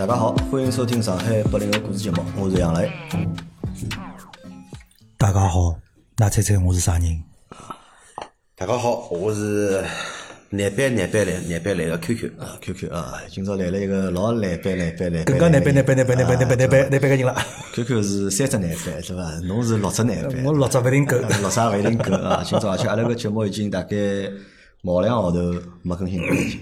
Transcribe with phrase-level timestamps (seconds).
[0.00, 2.90] 大家好，欢迎收听上海八零后故事节目，我是杨磊。
[5.18, 5.78] 大家好，
[6.16, 7.22] 那猜猜我是啥人？
[8.56, 9.84] 大家好，我是
[10.48, 17.36] 难办难办来难办来个 QQ 啊，QQ 啊，今朝来了一个老难办难办难，更加难办难办难办难办难办难办难办个人了。
[17.74, 19.22] QQ 是三只难办是伐？
[19.46, 21.18] 侬是六只难办，我六只勿一定够。
[21.18, 22.42] 六只勿一定够啊。
[22.42, 23.96] 今朝而且阿拉个节目已经大概
[24.80, 25.38] 毛两个号头
[25.82, 26.58] 没更新过了，已经。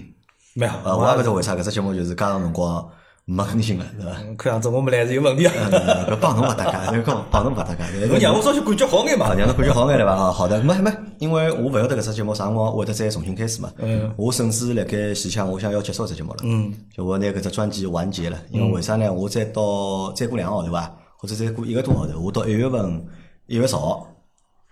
[0.55, 2.85] 蛮好，啊，我也勿晓得为啥搿只节目就是加长辰光
[3.29, 4.11] 没更新了，是伐？
[4.35, 5.53] 看样子我们来是有问题啊。
[5.71, 7.83] 呃搿帮侬勿搭界， 搿帮帮侬勿搭界。
[8.07, 9.35] 侬让我稍许感觉好眼嘛啊，。
[9.35, 10.13] 让侬感觉好眼对伐？
[10.13, 13.71] 啊， 好的，没没，因为我勿晓得搿只节目啥辰光会得再重新开始嘛。
[13.77, 14.11] 嗯。
[14.17, 16.37] 我甚至辣盖前腔，我想要结束搿只节目了。
[16.41, 16.73] 嗯。
[16.95, 19.13] 就我拿搿只专辑完结了，因为为啥呢？
[19.13, 23.05] 我再到再过两个号头伐，或者再过一个多号头，我到一月份
[23.45, 24.07] 一月十号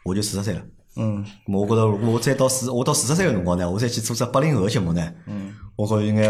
[0.04, 0.62] 我就四十岁了。
[1.00, 6.24] 嗯，我觉着，如果我再到四，我到四十岁个辰光呢，我再去做只八零后个节目呢，嗯，我觉着应该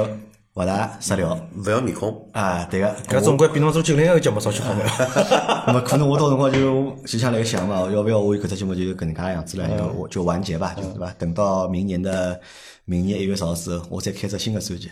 [0.58, 1.40] 勿大适了。
[1.56, 2.96] 勿要面孔，啊，对个。
[3.08, 4.84] 搿总归比侬做九零后节目稍许好眼。
[5.68, 11.14] 那么可能我到辰光就就想来想嘛，要不要我搿只节目就搿能介样子了，就我就完结吧，就对伐？
[11.20, 12.40] 等到明年的
[12.86, 14.90] 明年一月十号之后，我再开只新的专辑。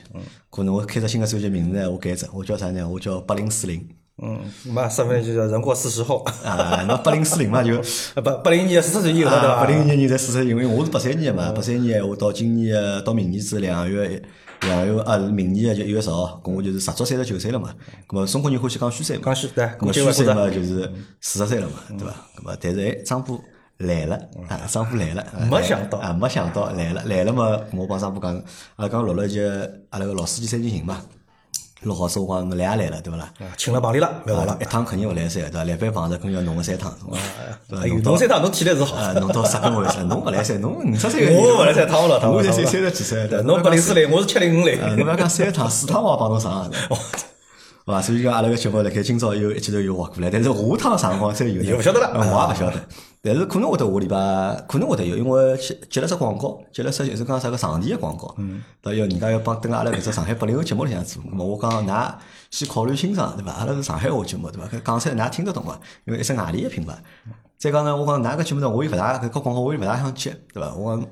[0.51, 2.87] 可能我开只新的专辑名字呢，我改只，我叫啥呢？
[2.87, 3.83] 我叫八零四零。
[4.21, 4.39] 嗯，
[4.71, 6.23] 嘛，身份就叫人过四十后。
[6.43, 7.75] 啊，那八零四零嘛就。
[8.15, 9.65] 啊，八八零年四十岁以后对啊，伐？
[9.65, 14.21] 八零年人才四十，因为我是八三年的嘛，八三年我到今年的到明年子两月
[14.61, 17.73] 两月啊，明年个就一月十号，咁我就是实足三十九岁了嘛。
[18.07, 22.13] 咁么中国人欢喜讲虚岁嘛，讲虚对咁么虚岁嘛就是四十岁了嘛，对伐？
[22.37, 23.39] 咁么但是哎，张波
[23.77, 24.15] 来了
[24.47, 25.97] 啊，张波来了， 没想到。
[25.99, 28.33] 啊，没想到来了来了嘛，我帮张波讲，
[28.77, 29.47] 阿拉刚录了一节
[29.89, 31.01] 阿拉个老司机三人行嘛，
[31.83, 33.29] 录好之后我讲侬来也来了，对勿啦？
[33.39, 34.63] 啊请了帮里了，蛮好了一。
[34.63, 35.63] 趟肯定勿来三，对伐？
[35.63, 36.91] 来回碰着肯定要弄个三趟，
[38.03, 38.95] 弄三趟侬体力是好。
[38.95, 44.81] 啊，弄到十根位置， 侬勿来三，侬五十岁我勿来三趟我老趟我才三三十几岁的，侬八零四零，我是七零五零。
[44.81, 46.95] 啊，侬勿要讲三趟四趟我也帮侬上的， 哦
[47.85, 48.01] 好伐？
[48.01, 52.79] 所以讲阿拉个节目辣盖今朝又一记头又划过来，但是下趟啥辰光再有勿晓得了呃我也勿晓得。
[53.25, 62.13] 但是可能会得下礼拜，可能会得有，因为接接了只广告，接了只就是讲啥个场地个广告，嗯，要人家要帮等阿拉搿只上海八零后节目里向做，咁么我讲㑚
[62.51, 63.51] 先考虑清爽，对伐？
[63.51, 64.67] 阿拉是上海话节目，对伐？
[64.67, 65.79] 搿讲出来㑚听得懂伐？
[66.05, 66.93] 因为一只外地个品牌。
[67.57, 70.73] 再讲呢，我讲㑚搿节目呢，我又勿大搿个广告我又勿大想接，对伐？
[70.75, 71.07] 我讲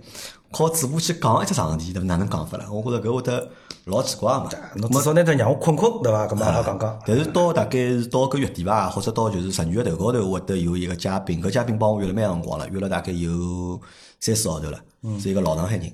[0.51, 2.05] 靠嘴巴去讲一只场地，对伐？
[2.05, 2.65] 哪能讲法啦？
[2.69, 3.49] 我觉着搿会得
[3.85, 4.49] 老奇怪嘛。
[4.75, 6.27] 侬至少拿得让我困困，对伐？
[6.27, 6.99] 搿么阿拉讲讲。
[7.05, 13.79] 但是到大概是到搿月底伐，或者到就是十二月头高头会得有一个嘉宾，搿嘉宾帮我约了蛮长辰光了，约了大概有
[14.19, 14.79] 三四号头了，
[15.19, 15.91] 是一个老上海人。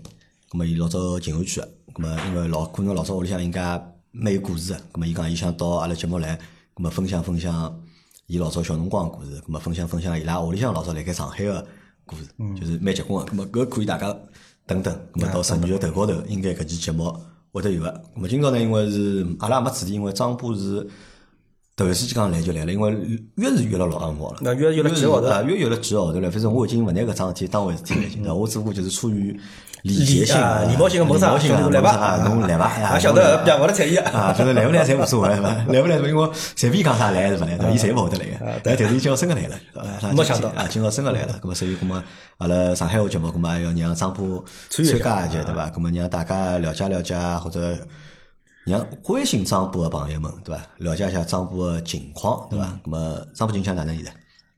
[0.52, 3.80] 咁么伊老早静安区个，咁么因为老可能老早屋里向应该
[4.12, 6.36] 蛮有故事个，咁么伊讲伊想到阿拉节目来，
[6.76, 7.80] 咁么分享分享
[8.28, 11.68] 伊老早小辰光个故事，咁么分享分享伊拉屋里向老早辣盖上海个
[12.06, 12.24] 故事，
[12.60, 13.32] 就是蛮结棍个。
[13.32, 14.16] 咁么搿可以大家
[14.66, 17.16] 等等，咁么到十二月头高头应该搿期节目
[17.62, 17.90] 会得有个。
[18.16, 20.88] 咁么今朝呢，因为是阿拉也没主题，因为张波是。
[21.76, 22.92] 突然之间讲来就来了，因为
[23.36, 24.40] 约是约了老长辰光了。
[24.42, 26.30] 那约约了几个号头啊，约约了几个号头了。
[26.30, 28.36] 反正我已经勿拿搿桩事体当回事体了，已经。
[28.36, 29.40] 我只不过就是出于
[29.84, 34.12] 礼节性啊礼貌性的问啥礼貌性的兄弟来吧啊，侬来吧，也晓得别勿得睬伊啊。
[34.12, 35.30] 啊，就是来不来侪无所谓？
[35.30, 38.62] 来不来，因为随便讲啥来是勿来的，伊侪勿会得来个。
[38.64, 39.56] 但但是伊今朝真个来了，
[40.14, 41.40] 没想到啊，今朝真个来了。
[41.42, 42.04] 咁么，所以咁么，
[42.40, 45.70] 阿拉上海话节目，咁么还要让张波参加一下，对伐？
[45.70, 47.78] 咁么让大家了解了解，或者
[48.66, 50.62] 让关心张波的朋友们，对伐？
[50.80, 52.68] 了解一下张波的情况，对伐？
[52.84, 54.12] 那么，张波近腔哪能现在？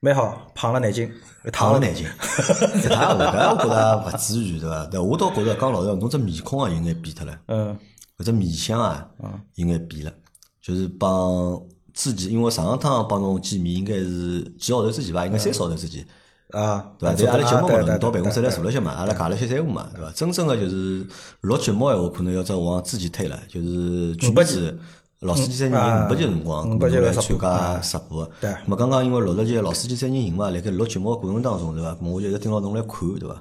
[0.04, 1.08] 蛮好，胖了南京，
[1.54, 4.90] 胖了南京，一塌糊涂，搿我觉着勿至于对伐？
[4.92, 7.78] 但我倒觉着讲老实话，侬只面孔啊有眼变脱了，嗯，
[8.18, 9.08] 搿只面相啊
[9.54, 10.12] 有眼变了，
[10.60, 11.62] 就是帮
[11.94, 15.24] 之前，因为上一趟帮侬见面应该是几号头之前伐？
[15.28, 16.04] 应该三四号头之前。
[16.50, 17.16] 啊，对伐？
[17.16, 20.12] 对阿拉节目嘛，对对侬到办公室来坐了些嘛，阿拉讲了些三胡嘛，对伐？
[20.14, 21.06] 真正个就是
[21.42, 24.80] 录节目闲话，可能要再往之前推了，就是去年子
[25.22, 28.28] 老司机三人行五百集辰光，五百集咁么来参加直播。
[28.42, 31.92] 对咁么刚刚因为六十节老司机三人行嘛，辣盖录节目个过程当中，对伐？
[31.92, 33.36] 咁我就一直盯牢侬来看，对伐？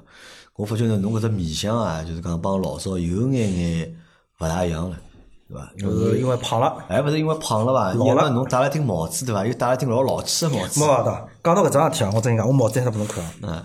[0.57, 3.95] 我发觉呢，侬搿只面相啊，就是讲帮老早有眼眼
[4.39, 4.95] 勿大一样了，
[5.49, 5.71] 对伐？
[5.75, 6.77] 就是因为胖了。
[6.87, 7.93] 还勿是因为胖了伐？
[7.93, 9.43] 老了因为侬戴了顶帽子，对伐？
[9.43, 10.87] 又戴了顶老老气个帽子没。
[10.87, 13.31] 办法，讲到搿桩事体啊，我真讲，我帽子还是拨侬看啊。
[13.41, 13.63] 嗯，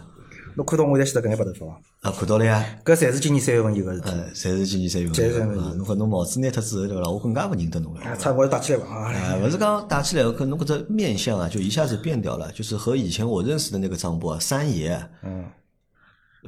[0.57, 1.81] 侬看到我现在现在搿眼白头发伐？
[2.09, 2.65] 啊，看到了呀。
[2.85, 4.09] 搿侪是今年三月份有个事体。
[4.09, 7.11] 呃，侪是今年三月份侪是三月份啊侬看侬帽子拿脱之后对伐啦？
[7.11, 8.01] 我更加勿认得侬了。
[8.01, 8.87] 啊，差我要打起来伐？
[8.89, 15.45] 啊，啊，勿是讲打起来，可侬搿只面相啊，就一下子变掉了，就是和以前我认识的那个张波啊三爷，嗯，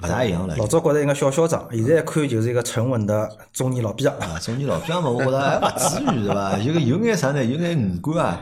[0.02, 0.56] 勿大一样了。
[0.56, 4.14] 老早觉着应该小嚣张，现在一看就是一个沉稳的中年老逼啊。
[4.20, 6.58] 啊，中年老表嘛，我觉着还 勿至于对伐？
[6.58, 7.44] 有个有眼啥呢？
[7.44, 8.40] 有眼五官啊，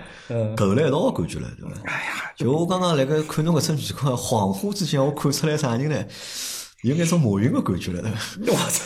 [0.57, 1.75] 勾了一道个感觉了，对伐？
[1.85, 6.05] 哎呀，就我刚刚辣盖看侬搿只面孔，恍惚之间我看出来啥人呢？
[6.83, 8.19] 有眼种马云个感觉了，对伐？
[8.65, 8.85] 我操！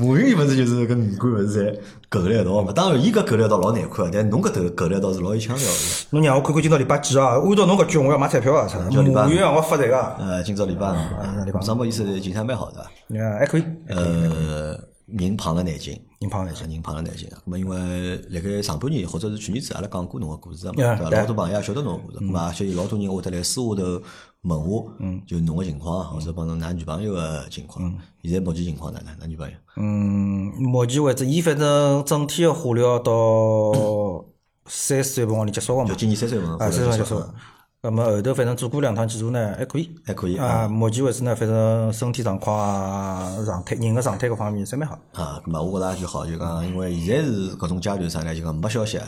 [0.00, 1.78] 马云伊勿是就是跟五官勿是侪
[2.08, 2.72] 狗了一道嘛？
[2.72, 5.74] 当然，伊搿狗了一道老难看个，但侬搿头狗了一道是老有腔调个。
[6.10, 7.30] 侬让我看看今朝礼拜几啊？
[7.30, 8.68] 按照侬搿句，我要买彩票啊！
[8.68, 12.80] 操，叫礼拜马云啊，我发财个，呃，今朝礼拜啊礼拜五，上半意思竞赛蛮好的，
[13.20, 14.78] 啊，还可以，呃，
[15.16, 16.00] 人胖了难进。
[16.20, 16.66] 人胖来些。
[16.66, 17.38] 人胖了难进啊！
[17.46, 21.10] 咁么因为辣盖上半年或者是去年子，阿拉讲过侬个故事个嘛，对伐？
[21.10, 24.02] 老多朋友也晓得侬个故事，咁嘛，而且有老多人会得来私下头
[24.42, 24.92] 问我，
[25.26, 27.94] 就侬个情况，或者帮侬㑚女朋友个情况。
[28.24, 29.16] 现在目前情况哪能？
[29.20, 29.56] 㑚女朋友？
[29.76, 34.24] 嗯，目前为止，伊反正整体个化疗到
[34.66, 37.34] 三四月份往里结束个嘛就，今年三四月份，啊，三月份结束个。
[37.80, 39.88] 那么后头反正做过两趟检查呢，还可以。
[40.04, 44.98] 还可以啊，目前为止呢，反正身体状况啊、状态、人的状态各方面侪蛮好。
[45.12, 48.34] 啊，咁嘛，我觉着也就好，就讲，因为现在是搿种阶段啥呢？
[48.34, 48.98] 就讲没消息，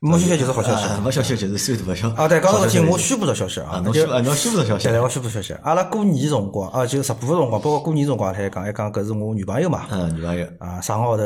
[0.00, 0.86] 没消息就是好消息。
[0.88, 2.14] 啊没消息就是最大消息。
[2.16, 5.54] 啊，对，刚刚搿天我宣布了消息啊，啊，侬就宣啊，侬宣布了消息对，对，我宣布消息。
[5.62, 9.86] 阿拉过年辰光啊，就直播个辰光，包括过年辰光，他还讲，还讲搿是我女朋友嘛。
[9.90, 11.22] 嗯，女朋友啊，上个号头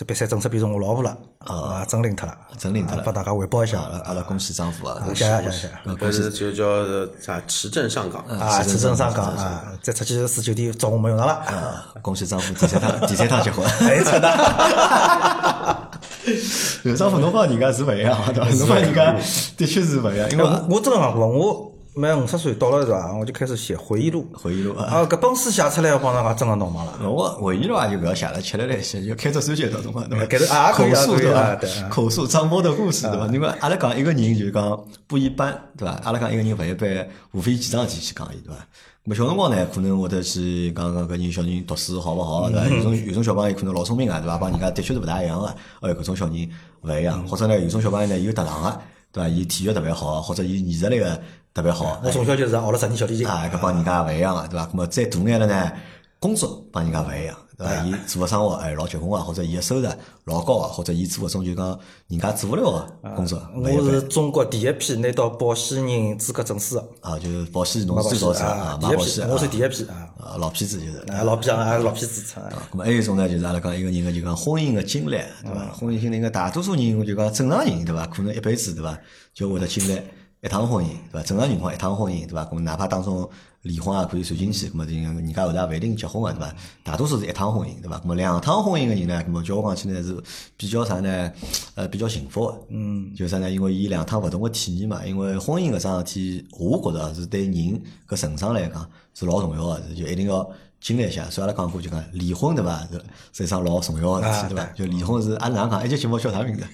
[0.00, 4.98] 这比赛正式变成我老婆了，啊，真领脱了，真领脱了啊帮大家汇报一下阿拉恭喜丈夫啊！
[5.08, 5.70] 谢谢谢谢。
[5.84, 8.24] 搿是就叫啥持证上岗。
[8.38, 11.34] 啊，持证上岗啊，再出去住酒店找我没用上了。
[11.34, 13.62] 啊，恭喜丈夫第三趟第三趟结婚。
[13.80, 15.76] 哎，真的。
[16.84, 18.50] 有丈夫侬帮人家是勿一样的，对伐？
[18.56, 19.14] 侬帮人家
[19.58, 24.24] 的确是勿一样，因为我我真的讲过，我满五十岁到了是吧，我就开始写回忆录。
[24.32, 25.04] 回忆录啊。
[25.10, 27.10] 搿本书写出来，我帮人家真个闹忙了。
[27.10, 30.56] 我回忆录啊，就勿要写了，吃了来写，就开只专辑到辰光，对伐？
[30.56, 31.56] 啊口述对伐？
[31.88, 33.26] 口述张波的故事，对伐？
[33.26, 36.00] 因为阿拉讲一个人就是讲不一般，对伐？
[36.04, 38.66] 阿拉讲一个人勿一般，无非几桩事体去讲伊，对伐？
[39.06, 42.68] 咁小辰光呢，可能会得去讲讲搿人小人读书好勿好，对伐？
[42.68, 44.38] 有种有种小朋友可能老聪明啊，对伐？
[44.38, 45.46] 帮人家的确是勿大一样个，
[45.80, 46.50] 哎，搿种小人
[46.82, 48.80] 勿一样，或者呢，有种小朋友呢有特长个，
[49.12, 49.28] 对伐？
[49.28, 51.20] 伊体育特别好，或者伊艺术类个
[51.52, 53.26] 特别好，我从小就是学了十年小提琴。
[53.26, 54.66] 啊，搿帮人家勿一样个，对伐？
[54.66, 55.72] 咁么再大眼了呢，
[56.20, 57.84] 工作帮人家勿一样，对伐？
[57.84, 59.88] 伊做个生活哎老结棍个，或者伊个收入
[60.26, 61.76] 老高个，或者伊做搿种就讲
[62.06, 62.62] 人家做勿了
[63.02, 70.98] 个工作，我是中国第一批拿到保险人资格证书的，啊，就是保险侬最早是险啊啊，，第一批买保险，我是第一批啊，啊，老骗子就是。
[71.12, 72.46] 啊，老骗啊，老骗子啊。
[72.72, 75.72] 咁么还有一种呢，就是阿拉讲一个人个就讲婚姻个经历，对伐？
[75.74, 78.06] 婚姻经历个大多数人就讲正常人，对伐？
[78.06, 78.96] 可能一辈子，对伐？
[79.34, 80.00] 就会得经历
[80.42, 81.22] 一趟婚姻，对伐？
[81.22, 82.44] 正常情况一趟婚姻，对伐？
[82.44, 83.28] 咁么哪怕当中
[83.62, 86.54] 离婚也可以算进去，咁么人人家后头也勿一定结婚个，对伐？
[86.82, 87.98] 大多数是一趟婚姻，对伐？
[87.98, 90.16] 咁么两趟婚姻个人呢，咁么叫我讲起来是
[90.56, 91.32] 比较啥呢？
[91.74, 92.58] 呃，比较幸福个。
[92.70, 93.14] 嗯。
[93.14, 93.50] 就啥呢？
[93.50, 95.04] 因为伊两趟勿同个体验嘛。
[95.04, 100.50] 因为婚姻搿桩事体，我觉着是对人搿成长来讲是老重要个，是就一定要。
[100.80, 102.80] 经历一下，所以阿拉讲过就讲离婚对伐？
[102.90, 102.98] 是
[103.34, 104.64] 是一桩老重要个事体对伐？
[104.74, 105.84] 就离婚是按哪能讲？
[105.84, 106.64] 一节节目叫啥名字？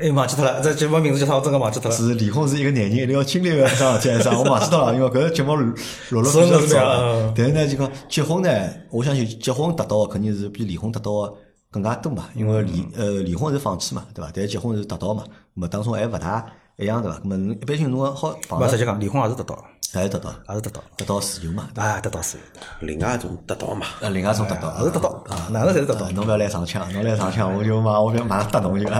[0.00, 1.36] 哎，忘记脱了，这节目名字叫啥？
[1.36, 1.96] 我真个忘记脱了。
[1.96, 4.36] 是离婚是一个男人一定要经历个一桩事体，啥？
[4.36, 5.72] 我忘记脱了，因为搿个节目录
[6.10, 7.32] 录了比较是的早嗯。
[7.36, 8.50] 但是呢，就讲结婚呢，
[8.90, 11.34] 我相信结婚得到个肯定是比离婚得到个
[11.70, 14.30] 更加多嘛，因为离呃离婚是放弃嘛，对伐？
[14.34, 15.24] 但是结婚是得到嘛，
[15.54, 16.44] 那么当中还勿大
[16.76, 17.20] 一样对伐？
[17.24, 19.64] 那么一般性侬好勿直接讲，离婚也是得到，
[19.94, 21.68] 还是得到，还是得到，得到自由嘛？
[21.76, 22.42] 啊，得到自由，
[22.80, 26.10] 另外一种得到嘛，呃，另外一种得到，还是得到，啊，哪能侪是得到啊，。
[26.14, 28.88] 侬勿要来上枪，侬来上枪，我就马我马上打侬就。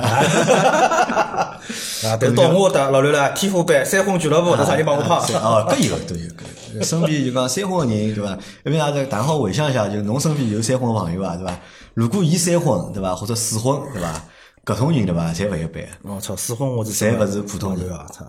[2.04, 5.18] 啊，但是到我的老刘了，天花板三婚俱乐部，那啥人帮我泡？
[5.42, 6.42] 哦，搿有都有搿
[6.74, 6.82] 有。
[6.82, 8.38] 身边就讲三婚个人，对伐？
[8.64, 11.58] 因为大家大家好回想一下，就侬身边有三婚个朋友啊，对伐？
[11.94, 13.14] 如果伊三婚，对伐？
[13.14, 14.22] 或者四婚，对伐？
[14.66, 15.32] 搿种人对伐？
[15.32, 15.82] 侪勿一般。
[16.02, 18.06] 我操，四婚我是侪勿是普通人啊！
[18.12, 18.24] 操，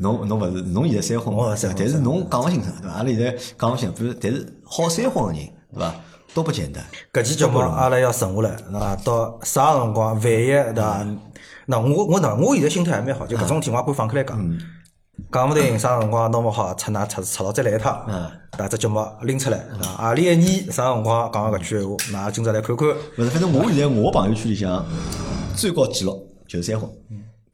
[0.00, 1.34] 侬侬勿是侬现在三婚
[1.76, 2.94] 但是侬讲勿清爽，对伐？
[2.94, 5.94] 阿拉现在讲勿清，比如但是好三婚个人，对伐？
[6.32, 6.84] 都不简单。
[7.12, 8.96] 搿期节目阿拉要存下来，对伐？
[8.96, 11.04] 到啥辰光，万一对伐？
[11.66, 14.58] 那我我那我现在心态还蛮好，就搿种情况可以放开来讲。
[15.32, 19.88] 讲勿定啥辰光弄勿好，出㑚出出道再来一趟，嗯把只节目拎出来，对伐？
[19.96, 21.88] 何里一年啥辰光讲个搿句闲
[22.22, 22.86] 话，㑚今朝来看看。
[22.86, 24.86] 勿是，反正我现在我朋友圈里向
[25.56, 26.88] 最高纪录就是三婚，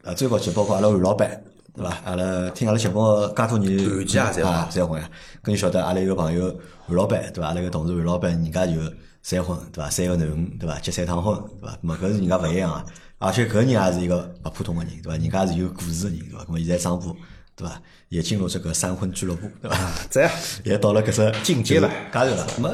[0.03, 1.41] 啊，最高纪录包括阿拉韩老板，
[1.75, 1.97] 对伐？
[2.05, 5.09] 阿拉听阿拉节目个介多年，团建也三婚啊，三婚呀。
[5.41, 7.47] 跟你晓得，阿拉有个朋友韩老板，对伐？
[7.47, 8.73] 阿拉有个同事韩老板，人家就
[9.21, 9.89] 三婚，对伐？
[9.89, 10.79] 三个囡恩，对伐？
[10.79, 11.75] 结三趟婚，对伐？
[11.75, 12.85] 咁么搿是人家勿一样啊，
[13.17, 15.17] 而且搿人也是一个勿普通个人，对伐？
[15.17, 16.43] 人家是有故事个人，对伐？
[16.45, 17.15] 咁么现在张波，
[17.55, 17.81] 对伐？
[18.09, 19.91] 也进入这个三婚俱乐部，对伐？
[20.09, 20.31] 这样，
[20.63, 22.47] 也到了搿只境界了，加入了。
[22.59, 22.69] 没，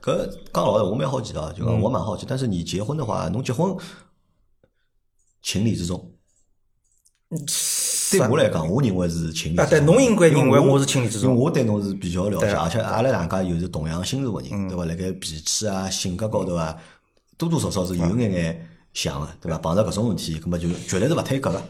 [0.00, 2.24] 搿讲老实，我蛮好奇的啊，就嗯讲我蛮好奇。
[2.28, 3.76] 但是你结婚的话，侬结婚
[5.42, 6.12] 情理之中，
[8.10, 9.58] 对我来讲，我认为是情理。
[9.58, 14.84] 啊对侬应该认为因我是情理之中因为我对侬是比较了解，而且阿拉两家又是同样星座个人，对伐？
[14.84, 16.76] 辣盖脾气啊、性格高头啊，
[17.36, 19.58] 多多少少是有眼眼像个，对伐？
[19.58, 21.62] 碰着搿种事体，葛么就绝对是勿推革个。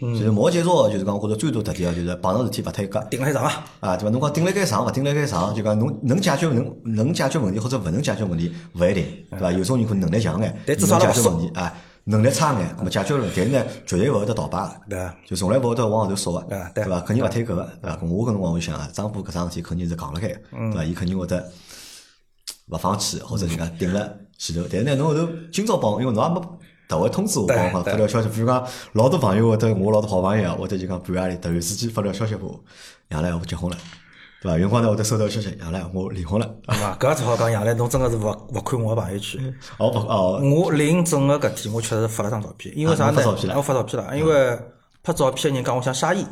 [0.00, 3.00] 所以毛介绍就是讲，我觉着最多特点啊，就是碰着事体勿推革。
[3.10, 4.10] 顶了一场啊，啊，对伐？
[4.10, 9.50] 侬讲顶辣盖上，勿顶辣盖上，就讲侬能解决能能解决问题或者勿能解决问题，勿一定，对伐？
[9.50, 11.72] 有种人可能能力强眼，但至少能解决问题啊，
[12.10, 17.00] 能力差眼，咁么解决了，但是呢，绝对勿会得倒摆个，就从来勿会得往后头缩个，啊对对伐？
[17.00, 17.96] 肯定勿推搿个，对伐？
[17.98, 20.84] 咁我搿辰光我想啊，张波搿桩事体肯定是讲辣盖个，嗯对伐？
[20.84, 21.52] 伊肯定会得
[22.70, 24.62] 勿放弃，或者人家顶了前头。
[24.70, 26.42] 但是呢，侬后头今朝帮，因为侬也没
[26.88, 32.64] 特会通知我对帮我发对条消息，比如讲老多朋友或者我老多好朋友啊，会得就讲半夜里突然之间发条消息拨我，
[33.10, 33.76] 杨澜我结婚了，
[34.40, 34.52] 对伐？
[34.52, 36.96] 有辰光呢会得收到消息，杨澜我离婚了，对 伐？
[37.00, 39.42] 搿只好讲，杨澜，侬真个是勿勿看我个朋友圈。
[39.78, 43.46] 哦不哦，我领证个搿天，我确实发了张照片，因为啥呢啊发照片？
[43.48, 44.58] 了我发照片了，因为
[45.02, 46.24] 拍照片个人讲我像沙溢。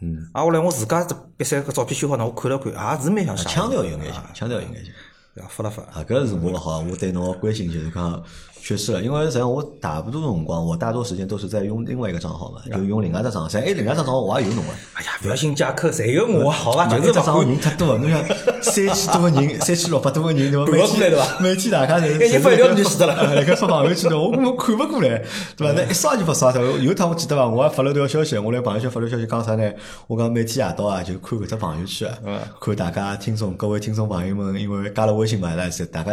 [0.00, 3.52] 嗯，啊，后来我自家这比赛个照片修好呢，我看了看，也是蛮像沙溢。
[3.54, 4.94] 腔调有眼像，腔调有眼像。
[5.34, 5.48] 对伐？
[5.48, 5.82] 发了发。
[5.84, 8.22] 啊，搿是我好，我对侬个关心就是讲
[8.64, 13.48] 缺失了，因为实际上我大部分辰光，我大多时间都是在用另外一个账号嘛，就用另外一只账号。
[13.58, 14.70] 哎，另外一只账号我也有侬个。
[14.94, 16.86] 哎呀，勿要信假口，侪有我好伐？
[16.86, 18.22] 就是账号人太多了，侬想
[18.62, 20.70] 三千多个人，三千六百多个人， 对伐？
[20.70, 25.24] 每看勿过来对伐天每天大家侪一人发一条你就死得了了，辣盖发朋友圈头，我根本看勿过来，
[25.56, 25.74] 对伐？
[25.74, 26.62] 那一刷就发刷脱。
[26.62, 29.72] 有一趟我记得伐，我还发了条消息，我来朋友圈发了消息讲啥呢？
[30.06, 36.12] 我讲每天夜到啊，就看搿只朋友圈啊，看大家听众各位听众朋友们，因为加了微信嘛，那是大家。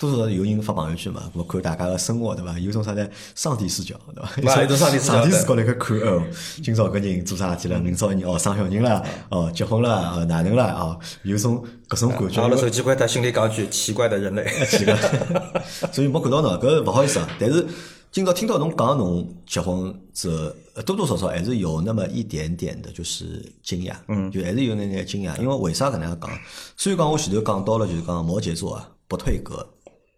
[0.00, 1.30] 多少有人发朋友圈嘛？
[1.34, 2.58] 我看大家个生活对伐？
[2.58, 3.06] 有种啥呢？
[3.34, 4.54] 上帝视角对伐？
[4.56, 6.22] 啊有种上帝视角上帝视角来个看哦，
[6.64, 7.78] 今朝搿人做啥事体了？
[7.78, 10.72] 明朝人哦生小人了，哦结婚了，哦哪能了？
[10.72, 12.40] 哦有种搿种感觉。
[12.40, 14.46] 阿拉手机关脱，心里讲句奇怪的人类。
[14.70, 14.96] 奇怪，
[15.92, 17.28] 所以没看到侬，搿勿好意思啊。
[17.38, 17.66] 但是
[18.10, 20.28] 今朝听到侬讲侬结婚之
[20.86, 25.38] 多多少少还是有那么一点点的，就是惊讶，嗯，就还是有那点惊讶。
[25.38, 26.30] 因为为啥搿能样讲？
[26.78, 29.68] 虽然讲我前头讲到了，就是讲摩羯座啊不退革，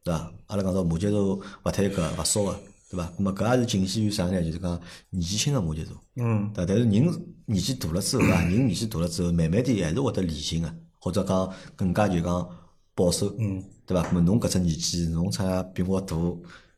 [0.05, 0.33] 对伐？
[0.47, 3.13] 阿拉讲到摩羯座勿太搿勿少个，对伐？
[3.17, 4.43] 那么搿也是仅限于啥呢？
[4.43, 4.81] 就是讲
[5.11, 12.49] 年纪轻个摩羯座，嗯，对伐，但是人年纪大了之后啊，人年纪大了之后，慢慢点还是会得理性个，或者讲更加就讲
[12.95, 14.07] 保守，嗯，对伐？
[14.09, 16.17] 那么侬搿只年纪，侬差比我大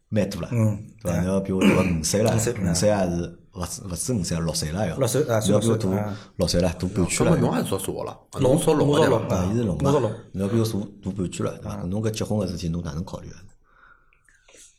[0.09, 1.21] 蛮多了，嗯，对伐？
[1.23, 7.37] 侬要比我大个五岁了，五岁五岁也是勿止勿止五岁，六岁了要，六岁啊侬要比我大六岁了，大半圈了。
[7.37, 9.37] 侬也是属蛇了，龙侬属龙的对伐？
[9.37, 11.77] 啊，伊是龙嘛我属龙，侬要比我大大半圈了，对伐？
[11.85, 13.37] 侬搿结婚个事体，侬哪能考虑啊？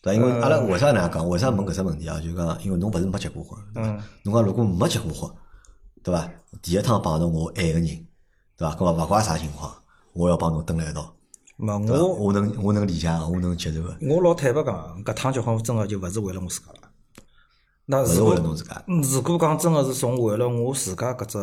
[0.01, 0.19] 对伐？
[0.19, 1.27] 因为阿拉为啥能样讲？
[1.29, 2.19] 为啥问搿只问题啊？
[2.19, 4.03] 就讲，因为侬勿是没结过婚，对伐？
[4.23, 5.31] 侬讲如果没结过婚，
[6.03, 6.29] 对伐？
[6.61, 8.75] 第一趟碰到我爱个人，对伐？
[8.75, 9.73] 搿么勿怪啥情况，
[10.13, 11.15] 我要帮侬蹲辣一道，
[11.55, 12.03] 嘛，对伐？
[12.03, 16.84] 我我能我能理解个，我能接受个，我老坦白讲，搿趟结婚真个就勿是为了我自家了。
[17.85, 18.55] 那是如果为了侬
[19.01, 21.37] 自如果讲真个是从为了我自家搿只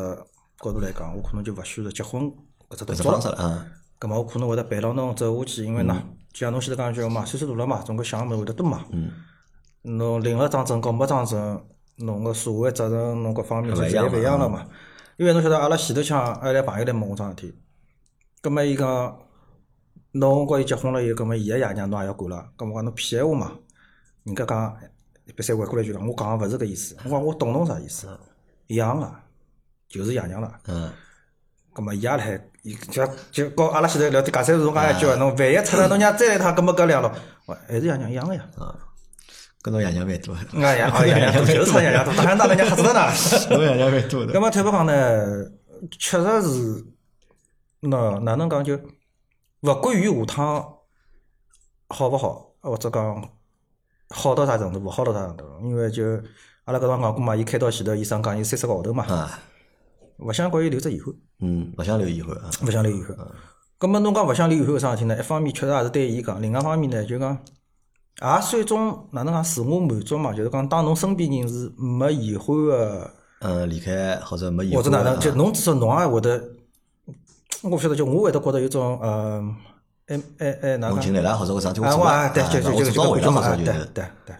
[0.58, 2.22] 角度来讲，我可能就勿选择结婚
[2.68, 3.20] 搿只动搿只作了。
[3.20, 3.66] 方式了啊，
[3.98, 8.84] 葛末我可能会得陪牢侬走下去，因为呢，就像侬前头讲一句嘛，岁数大了嘛，总归想个物事会得多嘛。
[8.90, 9.10] 嗯。
[9.82, 11.64] 侬领了张证，跟没张证，
[11.96, 14.66] 侬个社会责任，侬各方面就侪勿一样了嘛。
[15.16, 17.54] 因为侬晓得，阿拉前头腔阿拉朋友来问我桩事体，
[18.40, 19.18] 葛末伊讲，
[20.12, 23.52] 侬跟伊结婚了以后，葛末伊个爷娘侬也要管了，葛末讲侬骗闲话嘛。
[24.24, 24.76] 人家讲，
[25.24, 28.08] 别再回过来就讲，我讲个勿是搿意思，我讲我懂侬啥意思，
[28.66, 29.10] 一样个，
[29.88, 30.52] 就是爷娘了。
[30.66, 30.92] 嗯，
[31.74, 37.14] 咁么伊也来，伊就就跟阿拉前头聊天，假三侬讲一句话，侬万一出来侬娘再来一趟，搿么搿两了，
[37.46, 38.44] 我还是爷娘一样个呀。
[39.62, 43.12] 跟侬爷娘蛮多的，哎呀，哦，爷娘多， 就是他爷娘多，当然当人家吓死了呢。
[43.56, 44.40] 侬爷娘蛮多的咁。
[44.40, 45.44] 么坦白讲呢，
[46.00, 46.84] 确实是，
[47.82, 48.76] 喏，哪能讲就，
[49.60, 50.74] 勿管于下趟
[51.88, 53.30] 好勿好，或者讲
[54.12, 56.04] 好到啥程度，勿好到啥程度，因为就
[56.64, 59.38] 阿拉搿辰讲过嘛，伊开到前头，医生讲伊三十个号头嘛，啊，
[60.18, 61.12] 勿想给伊留只遗憾。
[61.40, 62.50] 嗯，勿想留遗憾啊。
[62.64, 63.16] 勿想留遗憾。
[63.80, 65.18] 咁么侬讲勿想留遗憾搿桩事体呢？
[65.18, 67.36] 一方面确实也是对伊讲，另外一方面呢就讲，
[68.20, 76.40] 也算一种哪能讲自我满足嘛，就是讲当侬身边人是没遗憾个，嗯，离开或者没遗憾啊或者哪能，就侬至少侬也会得，
[77.62, 79.42] 我勿晓得，就我会得觉得有种呃，
[80.12, 80.96] 哎哎哎哪能讲？
[80.96, 82.92] 侬进来了，或者搿桩事体啊，做了，我啊，对，对或者就是，
[83.94, 84.36] 对对，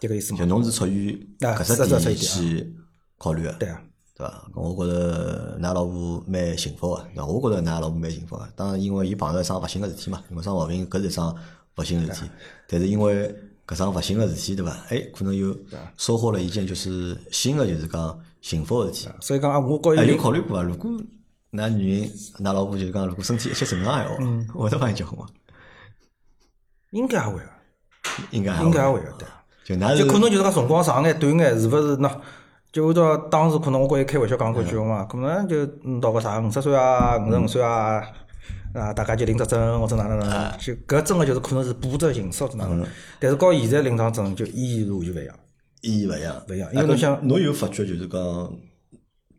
[0.00, 2.74] 这个意思嘛就，侬是出于啊搿只点去
[3.18, 3.80] 考虑个，对啊，
[4.16, 4.42] 对伐？
[4.54, 7.26] 我觉着㑚老婆蛮幸福个，对伐？
[7.26, 8.48] 我觉着㑚老婆蛮幸福个。
[8.56, 11.34] 当然，因为伊碰着一桩勿幸个事体嘛，因为生毛病搿是一桩
[11.76, 12.30] 勿幸个事体。
[12.68, 13.34] 但是因为
[13.66, 14.76] 搿桩勿幸个事体，对伐？
[14.88, 15.56] 哎，可能又
[15.96, 19.08] 收获了一件就是新的，就是讲幸福个事体。
[19.20, 20.62] 所以讲啊，我告伊哎，有零考虑过啊？
[20.62, 20.90] 如果
[21.52, 25.26] 㑚女人、㑚老婆就是讲，如果身体一切正常闲话，嗯会得帮伊结婚伐？
[26.90, 27.42] 应该也会个，
[28.30, 29.28] 应该还应该会个，对。
[29.64, 32.10] 就㑚就可能就是讲辰光长眼短眼，是勿是喏？
[32.72, 38.02] 就按照当时可能我跟伊开玩笑讲过一句话嘛，可能就嗯到个啥五十岁啊、五十五岁啊，
[38.74, 42.86] 啊，大家就领只证或者哪能哪能，就搿真个就是可能是步骤形式或者哪能，
[43.18, 45.34] 但是和现在领张证就意义是完全勿一样。
[45.80, 48.20] 意义勿一样，勿一样因为侬想侬有发觉就是讲，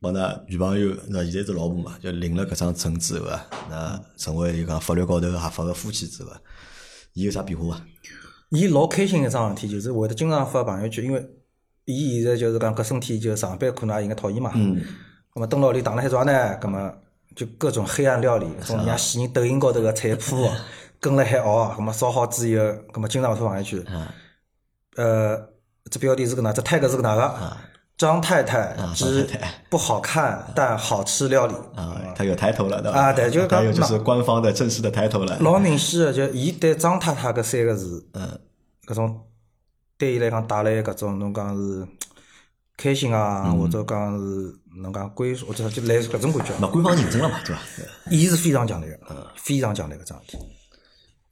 [0.02, 6.40] 帮㑚女朋友，那现在是老婆嘛，就领了搿张证之后啊，那成为就讲法律高头合法个夫妻之后啊，
[7.14, 7.82] 伊有啥变化伐？
[8.50, 11.28] 伊老开心一桩事体，就是会得经常发朋友圈，因为
[11.86, 14.52] 伊现在就是讲搿身体就上班可能也应该讨厌嘛。
[14.56, 14.82] 嗯。
[15.34, 16.94] 咁么蹲辣屋里打了海抓呢，咁么
[17.36, 20.50] 就各种黑暗料理，种像死人抖音高头个菜谱，
[21.00, 23.84] 跟了海学，咁么烧好之后，咁么经常会发朋友圈。
[23.88, 24.08] 嗯。
[24.96, 25.50] 呃，
[25.92, 26.52] 这标题是个能？
[26.54, 27.58] 这 tag 是个哪个？
[27.98, 29.28] 张太太之
[29.70, 31.56] 不好看但好吃料理。
[31.76, 33.00] 啊，他有抬头了，对伐？
[33.00, 35.38] 啊对就是有就是官方的正式的抬头了。
[35.40, 38.40] 老明显个，就伊对张太太搿三个字，嗯，
[38.86, 39.20] 搿种
[39.98, 41.88] 对伊来讲带来搿种侬讲是
[42.78, 46.54] 开心啊，或者讲是侬讲归属，或者就类似搿种感觉。
[46.62, 47.62] 那官方认证了嘛，对伐？
[48.12, 50.38] 伊是非常强烈个，非常强烈搿桩事体，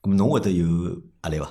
[0.02, 0.66] 咁侬会得有
[1.22, 1.48] 压力伐？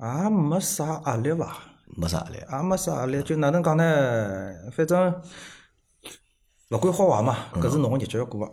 [0.00, 1.58] 也没啥压力伐？
[1.96, 2.36] 没啥压力。
[2.36, 4.54] 也没啥压力，就哪能讲呢？
[4.72, 5.22] 反正
[6.70, 8.52] 勿管好坏嘛，搿是侬个日脚要过个。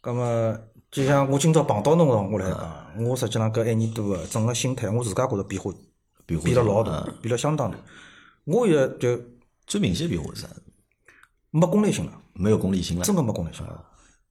[0.00, 0.58] 葛么，
[0.90, 5.72] 就像我今朝碰到侬个辰光来讲，我实际上搿一年多个整个心态，我自家觉着变化
[6.26, 7.76] 变化变了老大嗯，变了相当大。
[8.44, 9.20] 我现在就
[9.66, 10.48] 最明显的变化是啥？
[11.50, 12.12] 没功利性了。
[12.34, 13.04] 没有功利性了。
[13.04, 13.66] 真个没功利性。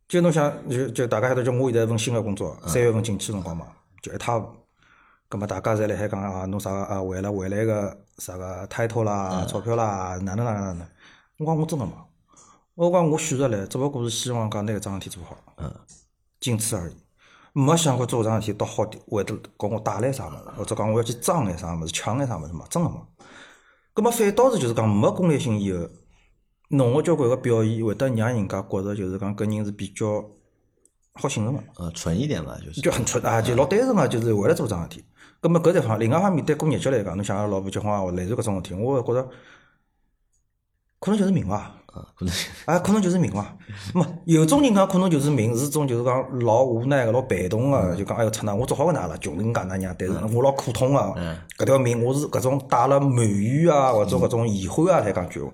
[0.07, 3.67] 就侬想，就就大家晓得，就我现在一份新个工作，三月份进去辰光嘛，
[4.01, 4.66] 就一塌糊涂。
[5.29, 10.87] 葛么大家侪辣海讲啊，侬啥个啊，为了未来个啥个 title 啦、钞票啦，哪能哪能哪能？
[11.39, 11.91] 我讲我真个没，
[12.75, 15.69] 我讲我选择来，只不过是希望讲拿搿桩事体做好，嗯，
[16.39, 16.95] 仅此而已。
[17.51, 22.95] 没想过做搿桩事体到好点会得给我带来啥物事，或者讲我要去争眼啥物事、抢眼啥物事嘛，真个没。
[23.93, 25.89] 葛么反倒是就是讲没功利性以后，
[26.69, 30.23] 侬个交关个表现会得让人家觉着就是讲搿人是比较
[31.15, 31.61] 好信任个。
[31.75, 32.79] 呃，纯一点嘛，就是。
[32.79, 35.03] 就很纯啊，就老单纯个，就是为了做桩事体。
[35.47, 39.29] 葛么搿一方，另外一方面对过日脚来讲，侬想阿拉老婆结婚啊，或类似搿种事体，我会觉着
[40.99, 42.33] 可能就是命伐，啊，可能
[42.65, 43.55] 啊，可能就是命伐。
[43.93, 50.99] 没有种人讲可能就是命， 是种就是讲老无奈个、老被动个，就讲哎哟，出那我只好个哪了，穷人家那样，但是我老苦痛个，
[51.57, 55.49] 搿条命我是搿种带了埋怨啊，或者搿种遗憾啊来讲句话。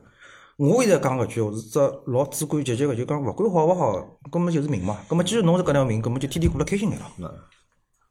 [0.57, 3.93] 我现在讲搿句话是只老主观积极个，就讲勿管好勿好，
[4.31, 4.97] 根本就是命嘛。
[5.07, 7.31] 葛么既然侬是搿条命，葛么就天天过得开心眼了。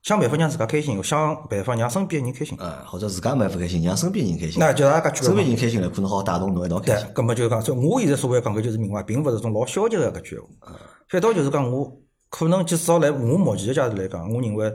[0.02, 2.58] 想办法让自家开心，想办法让身边个人开心。
[2.58, 4.56] 啊，或者自家没不开心，让身边人开心。
[4.58, 10.76] 那就大家举身边人开心了，可能好带动侬一道开对心。，葛么就是讲，所以我现在所谓讲搿就是明白，并勿是种老消极个搿句闲话，
[11.08, 11.96] 反倒就是讲我
[12.30, 14.72] 可能至少来我目前个阶段来讲，我认为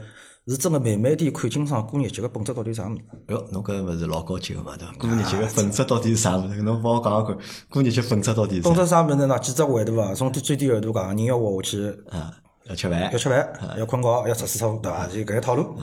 [0.48, 3.02] 是真个慢慢点看清爽过日脚个本质到底是啥物事。
[3.28, 4.94] 哟，侬搿勿是老高级个嘛，对伐？
[4.98, 6.62] 过日节个本质到底是啥物事？
[6.62, 7.38] 侬帮我讲讲看，
[7.70, 8.70] 过日节本质到底是啥？
[8.70, 9.38] 本质啥物事呢？
[9.40, 10.14] 几只维度伐？
[10.16, 12.32] 从最最低维度讲，人要活下去，啊，
[12.70, 15.08] 要吃饭要，吃饭，要困觉，要吃水土，对伐？
[15.08, 15.76] 就搿个套路。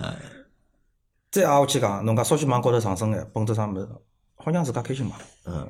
[1.31, 3.89] 再挨下去讲，侬讲稍许往高头上升眼，本质啥物事？
[4.37, 5.17] 好让自家开心嘛。
[5.47, 5.69] 嗯，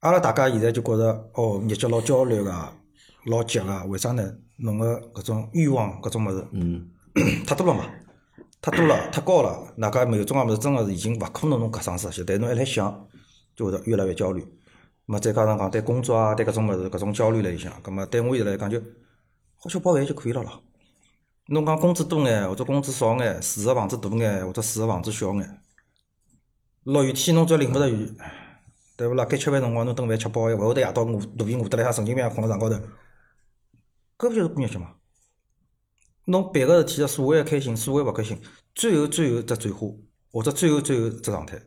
[0.00, 2.72] 阿拉大家现在就觉着，哦，日脚老焦虑个，
[3.26, 4.34] 老急个，为啥呢？
[4.56, 6.88] 侬个搿种欲望，搿种物事，嗯，
[7.44, 7.84] 太多了嘛，
[8.62, 9.74] 太多了，太高了。
[9.76, 13.06] 哪家某种啊物事真个是已经勿可能侬搿上实现，但侬一来想，
[13.56, 14.46] 就会得越来越焦虑。
[15.06, 18.80] 么再加上讲对工作啊，对搿种物事搿种焦虑来想，葛么对我现在来讲就
[19.64, 20.62] 好吃饱饭就可以了咯。
[21.46, 25.62] 侬讲工资多眼或者工资少眼，住个房子大眼或者住个房子小眼，
[26.82, 28.14] 落雨天侬只要淋勿着雨，
[28.94, 29.24] 对勿啦？
[29.24, 32.84] 该吃饭辰光侬顿饭吃饱，勿会得夜到饿肚皮饿得来像神经病一样困辣床高头，
[34.18, 34.96] 搿勿就是过日脚嘛？
[36.26, 38.38] 侬别个事体，所谓个开心，所谓勿开心，
[38.74, 39.86] 最后最后只转化，
[40.30, 41.58] 或者最后最后只状态，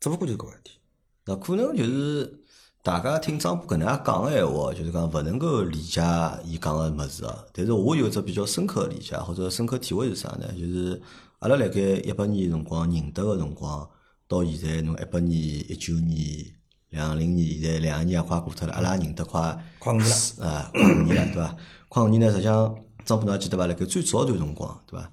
[0.00, 0.80] 只勿过就是搿个事体。
[1.24, 2.43] 那可能就是
[2.84, 6.02] 大家听张波搿能介讲个闲话，就是讲勿能够理解
[6.44, 7.42] 伊讲个物事啊。
[7.50, 10.46] 但是我有一只比较深刻个理解或者深刻体会是啥呢？
[10.52, 11.00] 就是
[11.38, 13.88] 阿拉辣盖一八年辰光认得个辰光，
[14.28, 16.44] 到现在侬一八年、一九年、
[16.90, 21.56] 两零年，现在两个年也快过脱了，阿拉认得快快五年了啊，快五年了，对伐？
[21.88, 23.66] 快五年呢，实际上张波侬还记得伐？
[23.66, 25.10] 辣盖最早一段辰光，对伐？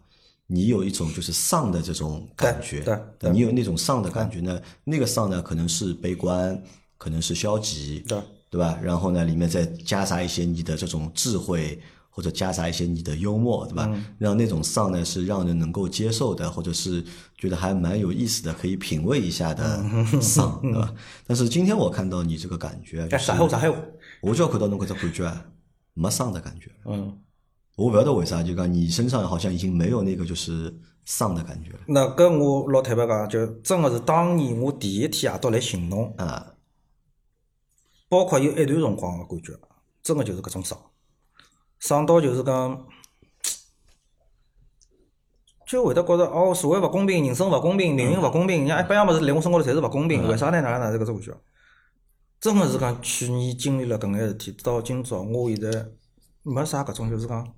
[0.47, 6.61] 你有一种就是丧的这种感觉，对对你有那种丧的感觉呢，那个丧呢可能是悲观，
[7.01, 8.77] 可能是消极，对对吧？
[8.79, 13.89] 然后呢，里面再夹杂一些你的这种智慧，或者夹杂一些你的幽默，对吧？
[14.19, 17.03] 让那种丧呢是让人能够接受的，或者是
[17.35, 19.83] 觉得还蛮有意思的，可以品味一下的
[20.21, 20.93] 丧， 对吧？
[21.25, 23.77] 但是今天我看到你这个感觉，就哎，是上海话，上海话，
[24.21, 25.43] 我就要看到侬搿只感觉啊，
[25.95, 26.69] 没丧的感觉。
[26.85, 27.17] 嗯。
[27.77, 30.71] 我不晓得为啥，就讲你身上好像已经没有那个就是
[31.05, 36.45] 丧的感觉了那跟我老坦白讲，就真的是当年我第一天夜到来寻侬，啊。
[38.11, 39.57] 包括有一段辰光个感觉，
[40.03, 40.77] 真个就是搿种爽。
[41.79, 42.87] 爽到就是讲，
[45.65, 50.59] 就会得觉着哦，社会勿公平，人生勿公平，命运勿公平，像一百样物事辣我生活头侪是勿公平，为啥呢？
[50.59, 51.37] 哪能哪能搿种感觉？
[52.41, 55.87] 真个是讲去年经历了搿眼事体，到今朝我现在
[56.43, 57.55] 没啥搿种就是讲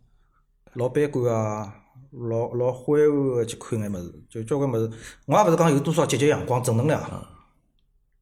[0.74, 1.74] 老悲观啊，
[2.12, 4.92] 老老灰暗个去看眼物事，就交关物事，
[5.26, 7.02] 我也勿是讲有多少积极阳光、正能量，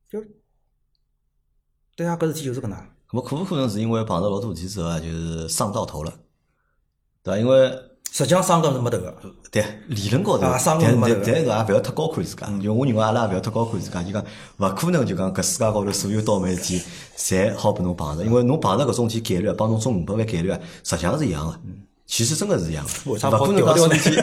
[0.10, 0.24] 就
[1.96, 2.78] 对啊，搿事体就是搿能。
[2.78, 6.14] 咁么可勿可能是因为碰到老多事体之后啊，就是伤到头了，
[7.24, 7.40] 对伐？
[7.40, 7.70] 因为
[8.12, 9.14] 实际上伤到是没头个，
[9.52, 12.48] 对理论高头，伤根没头但但是也勿要太高看自家。
[12.62, 14.24] 就我认为阿拉也勿要太高看自家，就讲
[14.58, 16.82] 勿可能就讲搿世界高头所有倒霉事体，
[17.18, 21.60] 侪好拨侬碰着，因为侬碰着搿种事体概率啊帮侬中五百万概率啊，实际上是一样个。
[22.06, 24.16] 其实真个是一样个，勿可能跑调调呢讲事体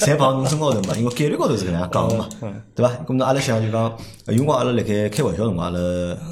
[0.00, 2.28] 侪碰侬身高头嘛，因为概率高头是搿能样讲个嘛，
[2.74, 2.92] 对伐？
[3.06, 3.82] 咁侬阿拉想就讲，
[4.26, 5.78] 呃有辰光阿拉辣盖开玩笑辰光，阿拉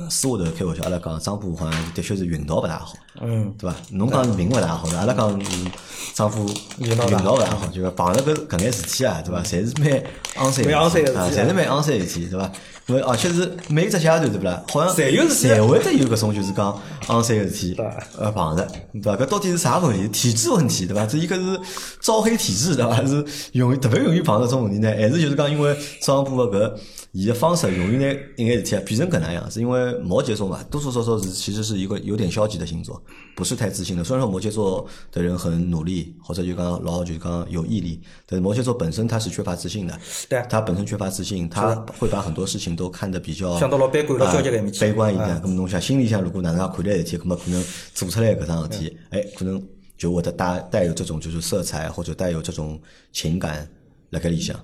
[0.08, 2.92] 私下头开玩笑，阿拉讲张波好像的确是运道勿大好。
[3.20, 3.76] 嗯，对伐？
[3.90, 5.70] 侬讲命勿大好，阿拉讲嗯
[6.14, 6.46] 丈夫
[6.78, 7.04] 运运道
[7.34, 9.42] 勿大好，就讲碰着搿搿眼事体啊，对伐？
[9.42, 10.02] 侪是蛮
[10.36, 12.50] 昂三蛮昂三个事侪是蛮昂三个事体，对伐？
[12.88, 14.62] 因为而且是每一只阶段对不啦？
[14.68, 16.74] 好像侪有侪会得有搿种就是讲
[17.08, 17.86] 昂三个事体对
[18.18, 19.14] 呃碰着，对伐？
[19.14, 20.08] 搿到底是啥问题？
[20.08, 21.04] 体质问题，对伐？
[21.04, 21.60] 这一个是
[22.00, 22.96] 招黑体质，对伐？
[23.06, 23.22] 是
[23.52, 24.88] 容易特别容易碰着这种问题呢？
[24.88, 26.72] 还是就是讲因为张波个搿
[27.12, 29.50] 伊个方式容易拿一眼事体啊变成搿能样？
[29.50, 33.02] 是因为摩羯座嘛，多多少少是其实是一个有点消极的星座，
[33.34, 34.04] 不是太自信的。
[34.04, 39.98] 虽然说摩羯座的人很努力，或者就讲老就讲有毅力，但是摩羯座本身他是缺乏自信的。
[40.28, 45.30] 对他本身缺乏自信，他会把很多事情都看得比较想到老悲观老啊消极搿一面去悲观一点。
[45.30, 49.62] 嗯咁么侬想心里向如果哪能介看待事体，咁么可能做出来搿桩事体，哎，可能
[49.96, 52.78] 就会得带带有这种就是色彩或者带有这种
[53.12, 53.66] 情感
[54.10, 54.54] 辣盖里向。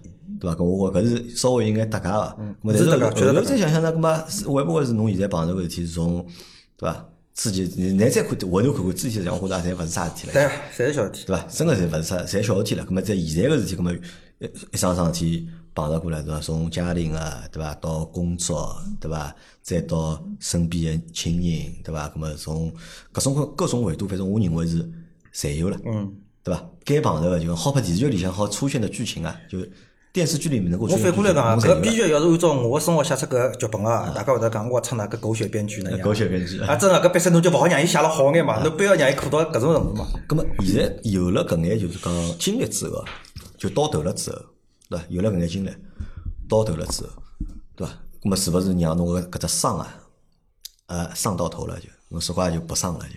[0.41, 0.57] 对伐？
[0.57, 6.25] 搿我觉搿是稍微有眼搭界个，咁么但是是搭界确实后头再想想呢，搿么是会不会是侬现在碰着个事体是从
[6.77, 7.09] 对伐？
[7.35, 10.33] 之前你再看回头看看之前讲话的侪勿是啥事体了。
[10.33, 10.45] 对，
[10.77, 11.25] 侪是小事体。
[11.27, 11.43] 对伐？
[11.49, 12.87] 真个侪勿是啥，侪小事体了。
[12.87, 16.39] 咁么在现在个事体，咁么一一桩桩事体碰着过来，对伐？
[16.41, 17.75] 从家庭啊，对伐？
[17.75, 19.35] 到工作，对伐？
[19.63, 22.09] 再到身边个亲人，对伐？
[22.11, 22.73] 咁么从
[23.11, 24.89] 各种各各种维度，反正我认为是
[25.35, 26.65] 侪有了，嗯，对伐？
[26.85, 29.59] 该碰着个就好拍电视剧里向好出现的剧情啊，就
[30.15, 31.25] 电视剧里面能够出我现的剧情。
[31.25, 35.99] 反过来讲啊，搿编剧要是按照我生活写出搿剧本啊，大家会得讲我操那个狗血编剧呢？
[35.99, 40.07] 狗血编剧啊，真个搿笔生侬就勿好让伊写了好眼嘛，侬不要让伊苦到搿种程度嘛。
[40.29, 43.05] 咁么现在有了搿眼就是讲经历之后，
[43.59, 44.39] 就到头了之后，
[44.89, 45.05] 对伐？
[45.09, 45.71] 有了搿眼经历，
[46.49, 47.11] 到头了之后，
[47.75, 47.93] 对伐？
[48.23, 49.97] 咁么是勿是让侬个搿只伤啊，
[50.87, 53.17] 呃，伤到头了就，侬说话就不伤了就。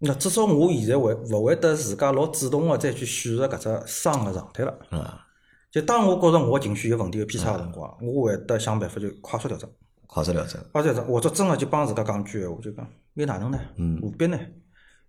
[0.00, 4.74] 那至少我现在会勿会得自家老主动个再去选择搿只伤个状态了。
[4.90, 5.26] 啊，
[5.70, 9.70] 就当我觉着我情绪有问题、有偏差个辰光，我会得想办法就快速调整。
[10.06, 10.62] 快速调整。
[10.72, 13.58] 快速调整，或者真个就帮自家讲句闲话，就讲又哪能呢？
[14.00, 14.38] 何必呢？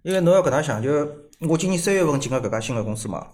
[0.02, 0.89] 因为侬要搿能想，就
[1.48, 3.28] 我今年三月份进个搿家新个公司嘛，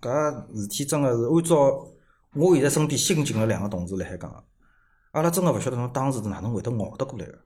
[0.00, 1.86] 搿事体真个是按照
[2.34, 4.44] 我现在身边新进个两个同事来海讲，
[5.10, 7.38] 阿拉真个勿晓得侬当时是哪能会得熬得过来个。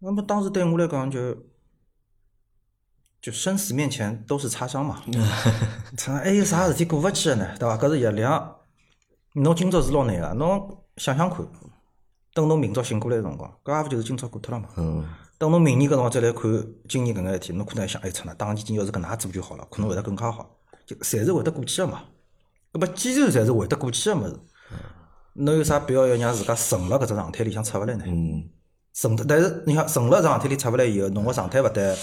[0.00, 1.36] 那么当时对我来讲就。
[3.24, 5.00] 就生死面前都是擦伤嘛，
[5.96, 7.56] 操，还有啥事体过勿去个呢？
[7.58, 7.78] 对伐？
[7.78, 8.54] 搿是月亮，
[9.32, 11.38] 侬今朝是老难个，侬想想看，
[12.34, 14.68] 等侬明朝醒过来个辰光，搿也勿就是今朝过脱了嘛？
[14.76, 15.02] 嗯，
[15.38, 16.42] 等侬明年搿辰光再来看
[16.86, 22.02] 今年搿眼事体，侬可能还想，哎，操，那当年要是搿能介做就好了，可能会得更加好，就侪是会得过去个嘛。
[22.74, 24.38] 搿么既然侪是会得过去个物事，
[25.32, 28.04] 侬有啥必要要让自家沉辣搿只状态里向出勿来呢？
[28.06, 28.50] 嗯，
[28.92, 31.96] 沉的，但是你想沉辣状态里出勿来以后，侬个状态勿对，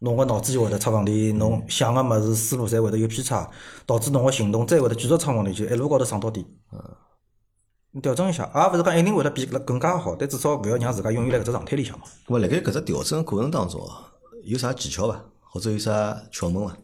[0.00, 3.50] 侬个脑子就会得出问题，侬想个物事思路侪会得有偏差，
[3.86, 6.46] 导致侬个行动再会得继续出问题，就一路高头上到底。
[7.92, 12.04] 你调整一下，也勿是讲一定会得比搿更加好，但至少勿要让自家永远辣搿只状态里向嘛。
[12.26, 14.12] 咁么辣盖搿只调整过程当中啊，
[14.44, 15.24] 有啥技巧伐？
[15.40, 16.76] 或者有啥窍门伐？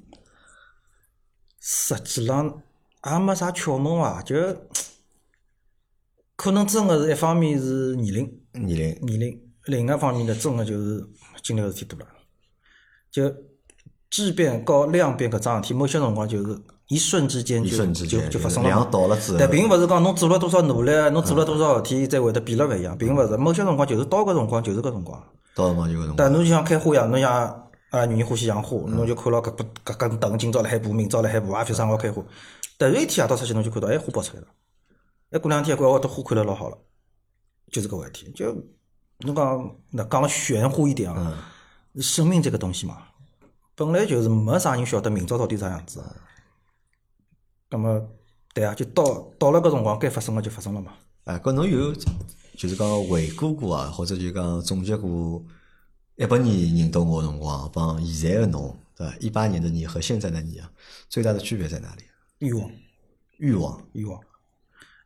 [1.61, 2.63] 实际浪
[3.05, 4.35] 也没啥窍门伐，就
[6.35, 11.07] 可能真个是一方面是年龄，年龄，年龄，另外一方面呢，真个就是
[11.43, 12.07] 经历个事体多了，
[13.13, 13.33] 就
[14.11, 18.89] 质变和量变搿桩事体，某些辰光就是一瞬之间就就就发生了嘛。
[18.91, 23.37] 到了之后，但并勿是讲侬做了多少努力，侬做了多少事体，才会得变了勿一样，并勿是。
[23.37, 25.23] 某些辰光就是到搿辰光就是搿辰光。
[25.55, 26.17] 到辰光就搿辰光。
[26.17, 32.23] 但侬就像开花一样，侬像啊女人欢喜养花，侬就看牢搿不搿根藤，今朝辣海爬，明朝辣海爬，也反正好开花。
[32.79, 34.49] 突然一天夜到出去，侬就看到哎花爆出来了，
[35.31, 36.77] 哎过两天觉着这花看了老好了，
[37.71, 38.33] 就是搿回事体。
[38.33, 38.55] 就
[39.21, 41.52] 侬讲那讲了玄乎一点啊，
[42.01, 43.03] 生命这个东西嘛，
[43.75, 46.03] 本来就是没啥人晓得明朝到底啥样子。
[47.69, 48.07] 那么
[48.55, 49.05] 对啊，就到
[49.39, 50.93] 到了搿辰光，该发生了就发生了嘛。
[51.25, 51.93] 哎，搿侬有
[52.57, 55.43] 就是讲回顾过啊，或者就讲总结过
[56.17, 59.15] 一八年认得我个辰光，帮现在的侬对吧？
[59.21, 60.71] 一八年的你和现在的你啊，
[61.09, 62.03] 最大的区别在哪里？
[62.39, 62.71] 欲望，
[63.39, 64.21] 欲望，欲望。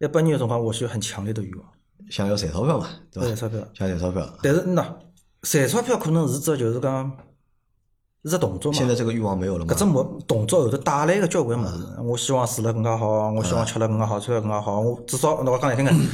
[0.01, 1.69] 一八年的辰光，我是有很强烈的欲望，
[2.11, 3.27] 想要赚钞票嘛，对吧？
[3.27, 3.61] 赚钞票。
[3.75, 4.39] 想赚钞票。
[4.43, 4.95] 但是喏，
[5.47, 7.11] 赚钞票可能是只就是讲，
[8.25, 8.77] 是只动作嘛。
[8.77, 9.79] 现在这个欲望没有了嘛搿？
[9.79, 14.81] 只目动作后头带来个交关物事，我希望住了更加好，我希望吃了更加好，穿了更加好。
[14.81, 16.09] 我至少，那我讲难听点，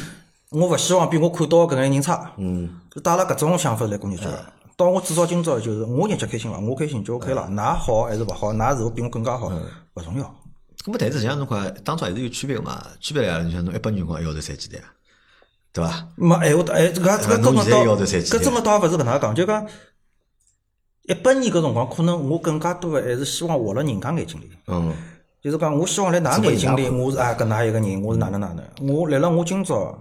[0.50, 2.30] 我勿希望比我看到搿眼人差。
[2.36, 4.28] 嗯，就带了搿种想法来过日脚。
[4.76, 7.48] 到我至少今朝就是我日脚开心了，我开心就 OK 了。
[7.50, 9.50] 㑚好还是勿好，㑚是否比我更加好，
[9.94, 10.24] 勿重要。
[10.84, 12.84] 咁么，但是实际上侬讲，当中还是有区别个嘛。
[13.00, 14.84] 区别来了，你像侬一八年辰光一号头赚几钿啊？
[15.72, 16.08] 对伐？
[16.16, 19.66] 没闲话，哎，搿搿搿侬现在一个号种倒头赚几钿搿种个倒勿是搿能介讲，就讲
[21.04, 24.50] 一八年搿辰光，可能我更加多个还是希望活辣人家眼睛里。
[24.66, 24.92] 嗯，
[25.42, 28.64] 就是讲，我希望辣㑚眼睛里，我是啊搿能一个人，我是哪能哪能。
[28.94, 29.98] 我来了，我今朝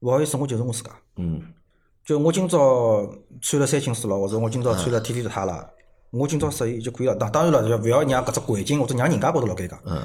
[0.00, 0.90] 勿好意思，我就是我自家。
[1.16, 1.42] 嗯，
[2.06, 3.06] 就我今朝
[3.40, 5.68] 穿了三青丝了，或者我今朝穿了 T 恤太了，
[6.10, 7.14] 我今朝适意就可以了。
[7.16, 9.76] 当当然了，就勿要让搿只环境或者让人家觉得老尴尬。
[9.84, 10.00] 嗯，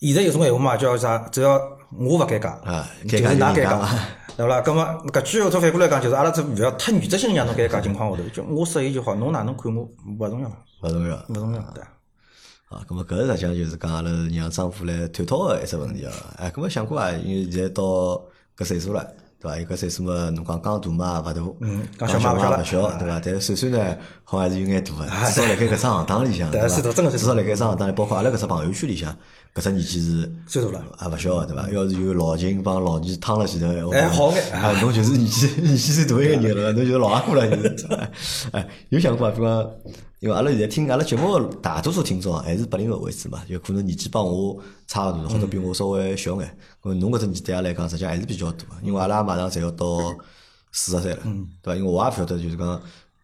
[0.00, 1.18] 现在有种闲话嘛，叫啥？
[1.32, 1.54] 只要
[1.96, 3.88] 我勿尴尬，啊就是尴尬㑚尴尬
[4.36, 4.60] 对勿啦？
[4.60, 10.48] 葛末搿句话再反过来讲，就是阿拉只勿要太原则性地让侬尴尬情况下头，就我适意就好，侬哪能看我勿重要，
[10.82, 11.16] 勿重要。
[11.28, 11.82] 勿重要，对。
[12.68, 16.12] 啊，咁么搿实际上就是讲阿拉让丈夫来探讨个一只问题啊。
[16.36, 17.82] 哎，咁么想过啊，因为现在到
[18.56, 19.04] 搿岁数了，
[19.40, 19.58] 对伐？
[19.58, 23.20] 伊搿岁数嘛，侬讲刚大嘛也勿大，嗯刚刚小嘛嘛勿小勿小，对伐？
[23.24, 26.68] 但是岁数呢，好像还是有眼大个，至少辣盖搿只行当里向，对伐？
[26.68, 29.16] 至少辣盖搿只行当里，包括阿拉搿只朋友圈里向，
[29.58, 31.68] 搿只年纪是岁数了也勿小个，对伐？
[31.70, 37.88] 要是有老秦帮老二趟了前头，我哎好眼啊，侬就是年纪 年纪最大一个人了，侬就是老阿哥了，就是。
[38.52, 39.32] 哎，有想过啊？
[39.34, 39.68] 比方，
[40.20, 46.56] 因为阿拉现在听阿拉节目的大多数听众啊，还是八零后为主嘛，就可能年纪帮我差勿多，或者比我稍微小眼。
[46.82, 50.14] 咾侬搿只年纪对阿拉来讲，实际上还是比较大的，因为阿拉马上侪要到
[50.70, 51.18] 四十岁了，
[51.62, 51.76] 对伐？
[51.76, 52.80] 因为我也勿晓得，就是讲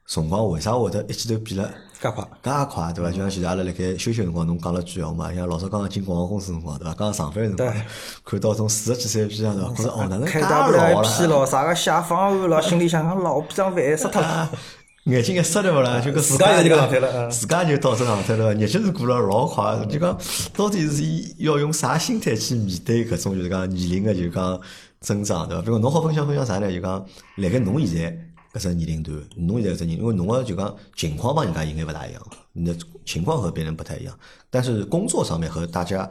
[0.08, 1.70] 辰光为啥会得一记头变了。
[2.04, 3.10] 介快，介快对伐？
[3.10, 6.90] 就像现在阿拉辣盖休息辰光，侬讲了句闲话嘛，像老早刚刚进广告公司辰光对伐？
[6.94, 7.82] 刚刚上班辰光对，
[8.24, 9.74] 看到种四十几岁的批样对伐？
[9.74, 11.28] 觉着哦，哪能 介开大不了老一批了？
[11.28, 14.50] 咯，啥个写方案咯， 心里想讲老逼张烦死脱了。
[15.04, 16.00] 眼睛一湿对勿啦？
[16.00, 19.76] 就搿自家就这个状态了嗯自家就到这状态了，日脚是过了老快。
[19.86, 20.18] 就讲
[20.56, 24.58] 到底是以要用啥心态去面对搿种就是讲年龄个就讲
[25.00, 25.62] 增长对伐？
[25.62, 26.72] 比如侬好分享分享啥呢？
[26.72, 27.04] 就讲
[27.36, 28.18] 辣盖侬现在
[28.54, 36.10] 搿只年龄段，侬现在搿只年，因为侬个就讲情况帮人家应该勿大一样，你的情况和别人不太一样，但是工作上面和大家。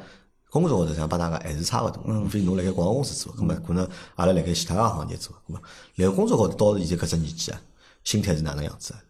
[0.50, 5.60] 工作高头上帮大家还是差勿多，除非侬辣盖广告公司做，葛末可能阿拉辣盖其他个行业做，葛末
[5.96, 7.60] 辣盖工作高头到现在搿只年纪啊，
[8.04, 9.02] 心态是哪能样子啊？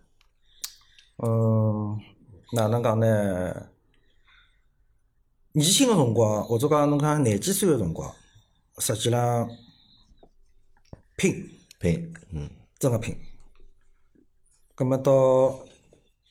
[1.17, 1.99] 嗯，
[2.53, 3.67] 哪能讲呢？
[5.51, 8.09] 年轻个辰光，或者讲侬讲廿几岁个辰光，
[8.77, 9.49] 实际上
[11.17, 11.45] 拼，
[11.77, 12.49] 拼，嗯，
[12.83, 13.17] 真个拼。
[14.75, 15.57] 葛末到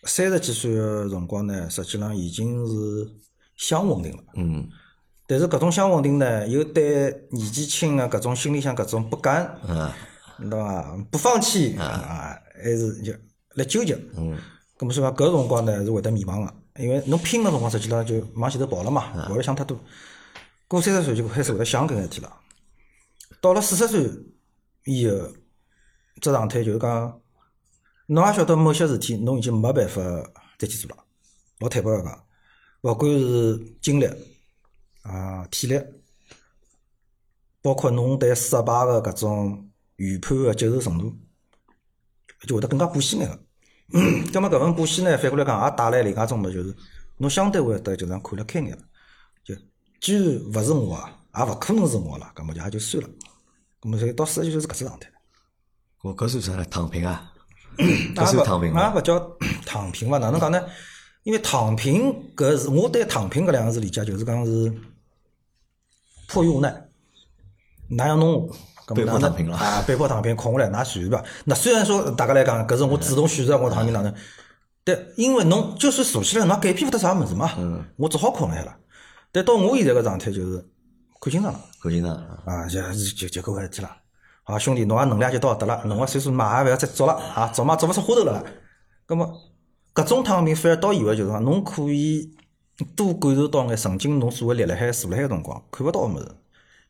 [0.05, 3.11] 三十几岁个辰光呢，实际上已经是
[3.57, 4.23] 相稳定了。
[4.35, 4.69] 嗯，
[5.27, 9.97] 但是搿种相稳定呢，又对年纪轻个搿种心里向搿种不甘，啊，
[10.39, 10.95] 对伐？
[11.11, 13.15] 不放弃啊，还是就
[13.55, 13.95] 来纠结。
[14.15, 14.39] 嗯。
[14.77, 19.81] 咁么所以讲搿辰光呢是会得迷茫个，因为侬拼个辰光实际上就往前头跑了嘛，勿会想太多。
[20.69, 22.31] 过三十岁就开始会得想搿眼事体了。
[23.41, 24.11] 到了四十岁
[24.85, 25.17] 以后，
[26.23, 27.21] 只状态就是讲，
[28.07, 30.01] 侬也晓得某些事体侬已经没办法
[30.57, 31.05] 再去做了。
[31.59, 32.25] 老坦白个讲，
[32.83, 34.09] 勿管是精力
[35.03, 35.79] 啊、体力，
[37.61, 41.13] 包括侬对失败个搿种预判个接受程度，
[42.47, 43.37] 就会得更加过细眼个。
[44.33, 46.75] 葛末搿份过细呢，反过来讲也带来另外一种么，就是
[47.19, 48.83] 侬相对会得就是讲看了开眼了。
[49.45, 49.55] 就
[50.01, 53.11] 既然勿是我啊，也勿可能是我了，葛末就也就算了。
[53.81, 55.12] 葛末所以到四十岁就是搿只状态。
[56.03, 56.65] 我搿算啥呢？
[56.71, 57.33] 躺平啊？
[57.79, 58.73] 也搿算躺平？
[58.75, 59.19] 勿叫
[59.65, 60.19] 躺平伐？
[60.19, 60.61] 哪能讲呢？
[61.23, 64.73] 因为躺平搿是我对躺平搿两个字理解，就是讲是
[66.27, 66.89] 迫于无奈，
[67.89, 68.51] 哪样弄
[68.95, 69.83] 被迫躺平了啊！
[69.87, 71.29] 被迫躺平，空下来，㑚随便伐？
[71.45, 74.13] 那虽然说大家来讲，搿是我主动选择我躺平哪能，
[74.83, 77.53] 但因为侬就算坐起来，侬也改变勿得啥物事嘛。
[77.97, 78.77] 我只好困了海了。
[79.31, 80.69] 但到我现在个状态就是
[81.21, 81.61] 看清爽了。
[81.81, 84.02] 看清爽了，啊，就就就搿回事体了。
[84.45, 88.45] 好，兄弟，侬也能量就到搿搭了，侬个岁数嘛也勿要再做了啊，做嘛做勿出花头了啦。
[89.07, 89.41] 葛么，
[89.95, 92.35] 搿种躺平反而到以为就是讲，侬可以
[92.97, 96.37] 多感受到眼曾经侬所谓立辣海、坐辣海个辰光看勿到个物事，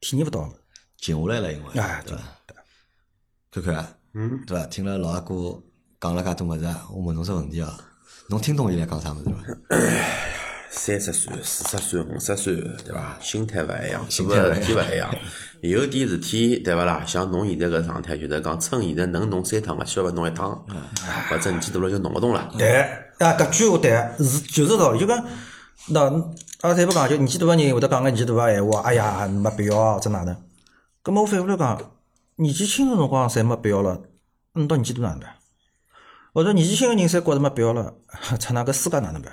[0.01, 0.57] 体验勿到个物事。
[0.97, 2.17] 静下来了，因为哎，对
[3.51, 3.63] 对伐？
[3.63, 4.67] 看看啊，嗯，对伐？
[4.69, 5.63] 听了老阿哥
[6.01, 7.69] 讲了介多物事啊，我问侬只问题哦，
[8.29, 9.37] 侬听懂伊在讲啥物事伐？
[10.75, 13.19] 三十岁、四十岁、五十岁，对伐？
[13.21, 15.15] 心态勿一样，心态勿一样做个事体勿一样。
[15.61, 17.05] 有点事体，对勿啦？
[17.07, 20.51] 像侬现在搿状态，就是讲趁现在能弄三趟个，需要勿弄一趟，
[21.29, 22.51] 或者年纪大了就弄勿动了。
[22.59, 22.81] 对，
[23.19, 24.99] 啊，搿句话对，是就是道理。
[24.99, 25.23] 就讲，
[25.89, 26.01] 那
[26.63, 30.35] 阿拉侪勿讲，就年纪大个人会得讲个年纪大个闲话，哎呀，没必要啊，或者哪能？
[31.03, 31.93] 葛末我反过来讲，
[32.37, 34.01] 年纪轻个辰光侪没必要了，
[34.55, 35.31] 侬到年纪大哪能办？
[36.33, 37.93] 或者年纪轻个人侪觉着没必要了，
[38.41, 39.33] 出那个世界哪能办？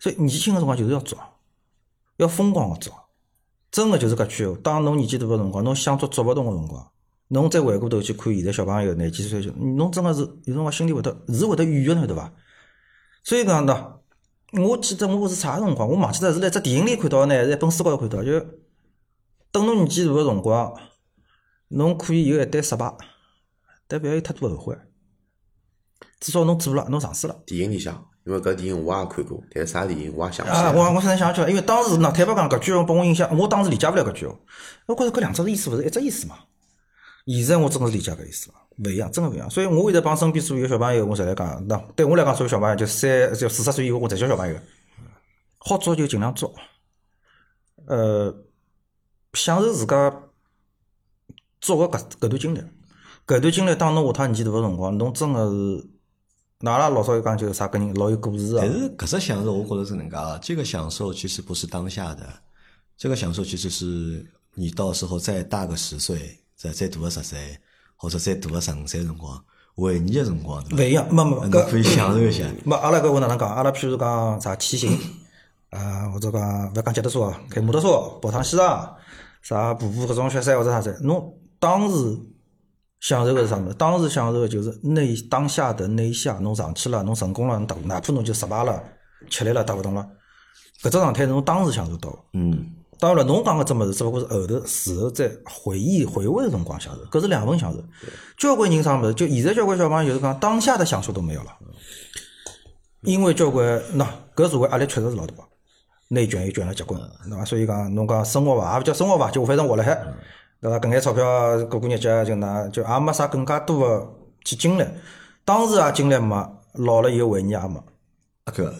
[0.00, 1.18] 所以年轻个辰光就是要做，
[2.16, 2.92] 要疯狂个做。
[3.70, 4.58] 真个就是搿句闲话。
[4.62, 6.90] 当侬年纪大个辰光，侬想做做勿动个辰光，
[7.28, 9.40] 侬再回过头去看现在小朋友廿几岁，
[9.76, 12.32] 侬真个是有辰光心里会得是会得软个，侬晓得伐？
[13.22, 13.92] 所以讲喏，
[14.52, 18.40] 我记得我是啥辰光，我忘记脱是辣只电影里看到呢，还是一本书高头看到，就
[19.52, 20.72] 等侬年纪大个辰光，
[21.68, 22.94] 侬可以有一堆失败，
[23.86, 24.78] 但勿要有太多后悔。
[26.20, 27.42] 至少侬做了，侬尝试了。
[27.44, 30.72] 电影里向，因为搿电影我也看过，但是啥电影我也想不起啊，来。
[30.74, 34.34] 我我现在想起来，因为当时喏，坦白讲，搿句话拨我印象，我当时理解勿了搿句话。
[34.84, 36.36] 我觉着搿两只意思勿是一只意思嘛。
[37.26, 39.48] 现在我真个是理解搿意思了，勿一样，真个勿一样。
[39.48, 44.54] 所以我现在帮身边所有小朋友，我侪来讲，那对我来讲，所有小朋友就三就四十岁以后，我侪叫小朋友，
[45.56, 46.54] 好做就尽量做。
[47.86, 48.34] 呃，
[49.32, 50.14] 享受自家
[51.62, 52.58] 做个搿搿段经历，
[53.26, 55.88] 搿段经历当侬下趟年纪大个辰光，侬真个是，
[56.60, 58.72] 那阿拉老早有讲就是啥个人老有故事啊但。
[58.72, 60.36] 是搿只享受，我觉着是能介啊。
[60.42, 62.26] 这个享受其实不是当下的，
[62.96, 67.56] 这个享受其实是你到时候再大个十岁，再再大个十岁，
[67.94, 69.40] 或者再大个十五岁辰光，
[69.76, 70.82] 回忆个辰光，对伐？
[70.82, 72.44] 勿一样，没没侬搿可以享受一下。
[72.64, 73.48] 没，阿拉搿话哪能讲？
[73.48, 74.98] 阿拉譬如讲啥骑行，
[75.70, 78.96] 啊，或者讲勿要讲脚踏车，开摩托车，跑趟西藏，
[79.42, 82.18] 啥步步搿种雪山或者啥子，侬当时
[83.00, 83.74] 享受个是啥物事？
[83.74, 88.82] 当时享受个就是那当下的那一下，侬上去了，侬成功了，侬达，哪怕侬就失败了、
[89.30, 90.06] 吃力了、达勿动了，
[90.80, 92.18] 搿只状态侬当时享受到的。
[92.32, 97.78] 嗯，当然了，侬讲个只物事，只勿过是后头事后再回忆回味个辰光享受，搿是两份享受。
[98.36, 101.56] 交关人啥物事，就现在交关小朋友就是讲当下的享受都没有了，
[103.02, 105.34] 因为交关喏搿社会压力确实是老大，
[106.08, 107.44] 内卷又卷了结棍，对伐？
[107.44, 109.96] 所以讲侬讲生活伐，也勿叫生活伐，就反正活辣海，
[110.60, 110.78] 对伐？
[110.78, 114.84] 搿眼钞票过过日脚就拿就也没啥更加多个去经历，
[115.44, 117.82] 当时也经历没，老了以后回忆也没。
[118.44, 118.74] 阿哥，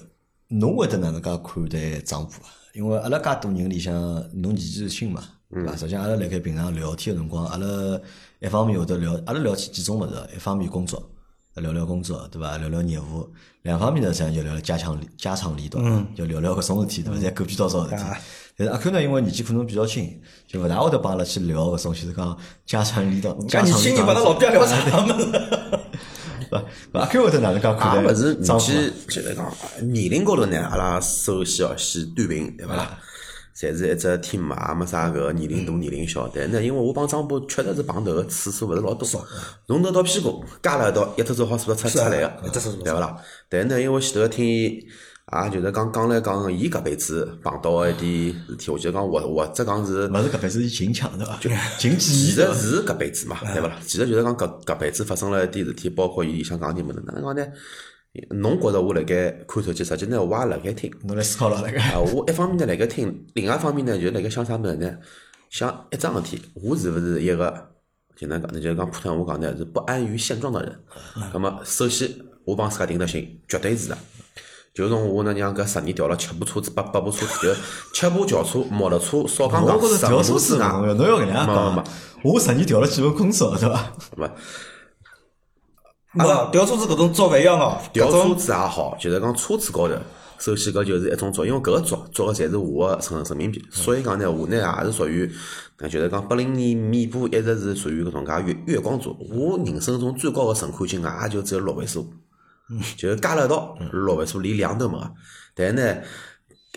[0.49, 2.49] 侬会得哪能介看待丈夫啊？
[2.75, 3.95] 因为阿拉介多人里向，
[4.33, 5.77] 侬年纪是轻嘛，对伐？
[5.77, 7.67] 实际上阿拉辣盖平常聊天个辰光，阿拉
[8.41, 11.11] 一方面会得聊，阿拉聊起几种物事，一方面工作，
[11.55, 12.57] 聊聊工作，对伐？
[12.59, 13.29] 聊聊业务；
[13.63, 17.21] 两方面呢，实际上就聊聊家长家长里短，就聊聊搿种事体，对伐？
[17.21, 18.03] 侪狗屁叨叨事体。
[18.59, 23.47] 但是阿 Q 呢，因为年纪可能比较轻，就勿大会得帮阿拉去聊搿种， 就是讲家长里短。
[23.47, 25.27] 家长里短老表聊啥物事？
[26.93, 28.59] 勿阿 Q 会得哪能介看待也勿是年？
[28.59, 29.49] 纪，就是讲
[29.93, 32.99] 年龄高头呢，阿拉首先要先端平，对勿啦？
[33.57, 36.29] 侪是一只 team 嘛，也没啥搿个年龄大年龄小。
[36.35, 39.07] 但呢，因为我帮张波确实是碰头个次数勿是老多，
[39.67, 42.33] 从头到屁股加了一道，一头只好数得出出来个，
[42.85, 43.17] 对勿啦？
[43.49, 44.87] 但呢，因为前头听伊，
[45.31, 51.39] 也就是讲讲来讲，伊搿辈子碰到个一点事体，我就讲或或者讲是勿是搿辈子是近腔对伐？
[51.79, 53.77] 近几其年实是搿辈子嘛，对勿啦？
[53.83, 57.47] 其实就是讲搿搿辈子发生了一点事体，包括伊里向讲点物事，哪能讲呢？
[58.31, 60.91] 侬觉着我辣盖看手机，实际呢我也辣盖听。
[61.05, 61.79] 侬来思考了那个。
[61.79, 64.97] 啊，我一方面呢辣盖听，另外一方面呢就辣盖想啥物事呢？
[65.51, 67.69] 想一桩事体，我是勿是一个
[68.17, 70.81] 就能讲，就是讲普通话讲呢，是不安于现状的人。
[71.35, 72.11] 那么首先，
[72.45, 73.99] 我帮自家定的性，绝对是的。
[74.75, 77.55] 就从我那娘搿十年调了七部车子，八八部车子，就
[77.93, 81.85] 七部轿车、摩托车，少讲讲我觉着十调车子部之外，侬要侬要搿能样没没没讲，
[82.23, 83.93] 我十年调了几份工作，对伐？
[84.17, 84.31] 没。
[86.13, 89.95] 没调车子搿种做勿一样哦，调车子也好，就是讲车子高头，
[90.39, 95.31] 首先搿就是一种作，因为搿个做做个侪是我个生生命币，所以讲呢，我呢也是属于，
[95.79, 99.15] 就是讲八零年尾部一直是属于搿种介月月光族。
[99.31, 102.09] 我人生中最高个存款金额也就只有六位数，
[102.97, 105.15] 就是加了一道六位数，连两都没个。
[105.55, 105.83] 但呢，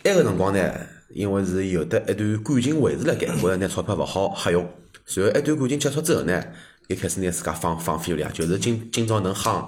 [0.04, 0.73] 埃个辰光呢，
[1.10, 4.67] 因为是有得一段感情维持辣盖，觉着拿钞票勿好瞎用。
[5.06, 6.43] 随后一段感情结束之后呢，
[6.88, 9.67] 又开始拿自家放放飞了，就是今今朝能夯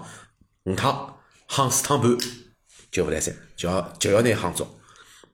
[0.64, 1.16] 五趟，
[1.50, 2.18] 夯四趟半
[2.92, 4.66] 就勿来三，就要就要拿夯足，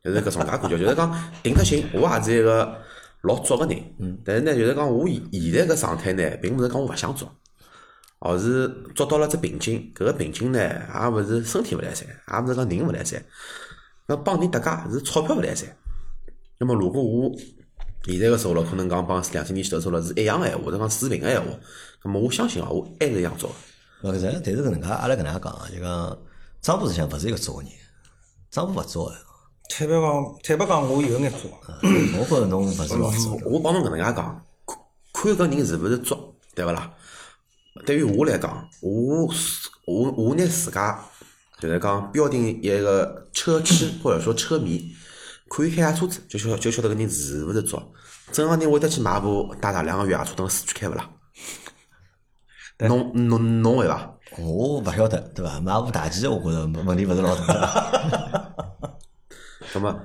[0.03, 2.81] 就是搿种介感觉，就是讲定得心，我也是一个
[3.21, 7.31] 老作个人，但是呢，就是讲我现现在搿状态呢，并勿是讲我勿想做。
[8.19, 13.23] 而是捉到了只瓶颈，搿个瓶颈呢，也勿是身体勿来三，也勿是讲人勿来三，
[14.07, 15.67] 那帮人搭界是钞票勿来三。
[16.57, 17.31] 那么如果我
[18.03, 21.47] 现在个收入可能讲帮两千年前头收入是一样个闲话，或者讲持平个闲话，
[22.03, 24.09] 那么我相信啊，我还是一样做个。
[24.09, 26.17] 勿是，但是搿能介，阿拉搿能介讲啊，就讲
[26.61, 27.71] 张波实际上勿是一个做个人，
[28.51, 29.15] 张波勿做个，
[29.69, 31.51] 坦白讲，坦白讲，我有眼做。
[32.19, 33.39] 我觉着侬勿是老做。
[33.45, 34.45] 我帮侬搿能介讲，
[35.13, 36.91] 看看搿人是勿是作，对勿啦？
[37.85, 39.27] 对于我来讲，我
[39.85, 40.99] 我我拿自家
[41.59, 44.91] 就是讲标定一个车痴或者说车迷，
[45.47, 47.91] 可以开下车子就晓就晓得搿人是勿是作。
[48.31, 51.09] 正常人会得去买部大大量个越野车等市区开勿啦？
[52.79, 54.15] 侬侬侬会伐？
[54.37, 55.59] 我勿晓得，对伐？
[55.59, 58.53] 买部大 G，我觉着问题勿是老大。
[59.73, 59.99] 那么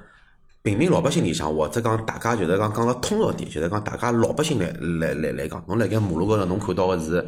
[0.64, 7.20] 平民老百姓里向，或者讲大家就是讲讲了通俗点，就是讲大家老百姓来来来来讲，侬辣盖马路高头侬看到个是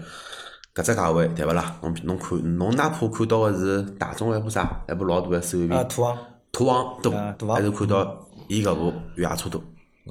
[0.75, 1.77] 搿只价位，对勿啦？
[1.83, 6.17] 侬侬看侬哪怕看到个是大众还部啥，还部老大个 SUV，啊，途昂，
[6.51, 6.97] 途昂
[7.37, 9.63] 多还是看到伊搿部越野车多。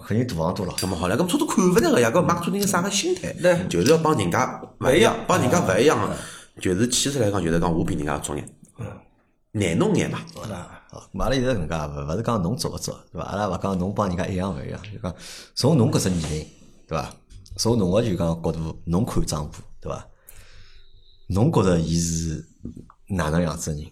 [0.05, 0.71] 肯定大房多了。
[0.73, 3.57] 咁么好了，咁车子看勿着个呀，搿买车人啥个心态对？
[3.67, 5.97] 就是要帮人家勿一样，帮人家勿一样，
[6.61, 8.47] 就是其实来讲，就是讲我比人家早眼，
[9.51, 10.19] 难弄眼嘛。
[10.95, 13.27] 啊，阿拉现在搿能介，勿勿是讲侬做勿做，对伐？
[13.27, 15.13] 阿拉勿讲侬帮人家一样勿一样，就讲
[15.53, 16.47] 从侬搿只年龄，
[16.87, 17.13] 对伐？
[17.57, 20.07] 从侬个就讲角度，侬看张波，对伐？
[21.27, 22.45] 侬觉着伊是
[23.09, 23.85] 哪能样子个人？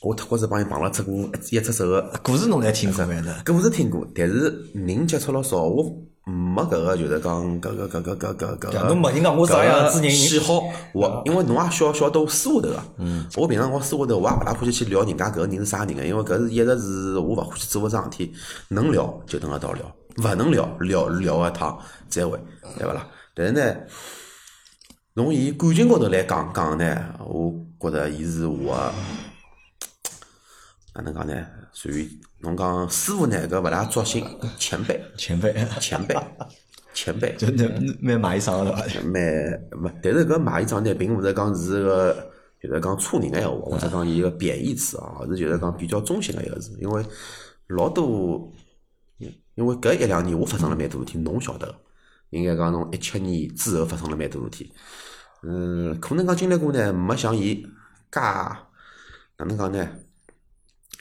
[0.00, 1.14] 我特觉是帮伊碰了只过
[1.50, 3.34] 一只手个故事侬侪听过反正。
[3.44, 5.96] 搿是听过，但是人接触了少，我
[6.26, 8.88] 没搿个就是讲搿个搿个搿个搿个。
[8.88, 10.62] 侬问人家我啥样子人喜好，
[10.94, 12.82] 我因为侬也晓晓得我私下头个。
[12.96, 13.26] 嗯。
[13.36, 18.34] 我平常我私下头我也勿大欢喜去聊人家搿个人是啥人个，因为搿是一直是我勿欢喜做个桩事体。
[18.68, 19.84] 能聊就等一道聊，
[20.16, 22.42] 勿能聊聊聊一趟再会，
[22.78, 23.06] 对勿啦？
[23.34, 23.76] 但是呢，
[25.14, 28.74] 从伊感情高头来讲讲呢，我觉着伊是我。
[30.94, 31.34] 哪能讲呢？
[31.72, 32.08] 属于
[32.44, 34.24] 侬讲师傅呢，搿勿大作兴
[34.58, 36.14] 前辈，前辈，前辈，
[36.92, 37.66] 前辈， 就那
[38.00, 39.00] 蛮买衣裳对伐？
[39.02, 42.30] 蛮勿，但是搿买衣裳呢，并勿是讲是个，
[42.62, 47.04] 就是讲粗人个闲话，或者讲伊个贬义词啊，而是就是讲比较中性个一个字，因为
[47.68, 48.52] 老多，
[49.18, 51.66] 因为搿一两年我发生了蛮多事体，侬晓得。
[51.66, 51.74] 个，
[52.30, 54.72] 应该讲侬一七年之后发生了蛮多事体，
[55.42, 57.54] 嗯，可能讲经历过呢，没像伊
[58.10, 58.66] 介哪
[59.38, 59.88] 能讲呢？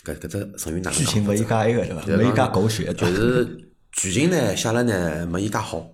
[0.05, 0.93] 搿搿只成语哪能讲？
[0.93, 2.17] 剧情没伊家埃个对伐？
[2.17, 5.85] 没伊介狗血，就是剧情呢写了呢没伊介好。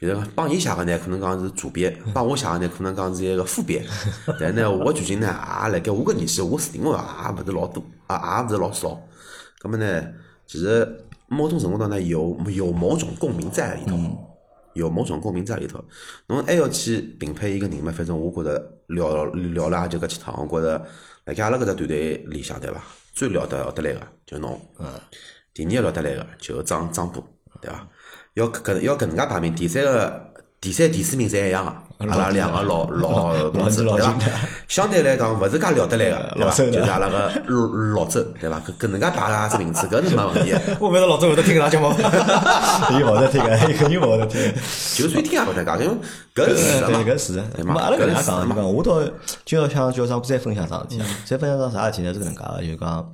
[0.00, 3.84] 就是讲帮伊写个呢，可能讲是主编；帮我写个呢，可能讲是一个副编。
[4.38, 9.00] 但呢，我剧情呢，也辣盖我搿年纪，我视频个也勿是老多，也也勿是老少。
[9.58, 10.04] 葛末呢，
[10.46, 10.86] 其实
[11.26, 13.96] 某种程度上呢，有有某种共鸣在里头，
[14.74, 15.84] 有某种共鸣在里头。
[16.28, 17.90] 侬还要去评判一个人嘛？
[17.90, 20.78] 反正我觉着聊聊了也就搿几趟，我觉着
[21.24, 22.80] 辣盖阿拉搿只团队里向，对伐？
[23.18, 24.60] 最聊得得来个就侬，
[25.52, 27.20] 第二个聊得来个就张张波，
[27.60, 27.88] 对伐？
[28.34, 30.27] 要搿要搿能介排名，第三个、
[30.60, 34.12] 第三、第四名侪一样个，阿拉两个老老同志，对伐？
[34.66, 36.50] 相对来讲，勿是介聊得来个，对伐？
[36.50, 38.60] 就是阿拉个老老周，对伐？
[38.66, 40.52] 搿搿能介排个只名字，搿是没问题。
[40.80, 41.92] 我勿是老周会得听搿档节目，
[42.90, 44.52] 伊勿会得听个，伊肯定勿会得听。
[44.96, 45.96] 就算听也勿得讲，因为
[46.34, 47.42] 搿是对，嘛，搿是的。
[47.54, 49.00] 对嘛咁阿拉搿能介讲，嘛就讲我倒
[49.44, 52.12] 今朝想叫张波再分享桩事体啊，再分享桩啥事体呢？
[52.12, 53.12] 是搿能介个，就是讲，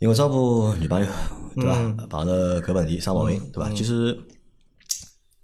[0.00, 1.06] 因为张波女朋友
[1.54, 1.74] 对伐，
[2.10, 3.70] 碰着搿问题生毛病对伐？
[3.70, 4.18] 其实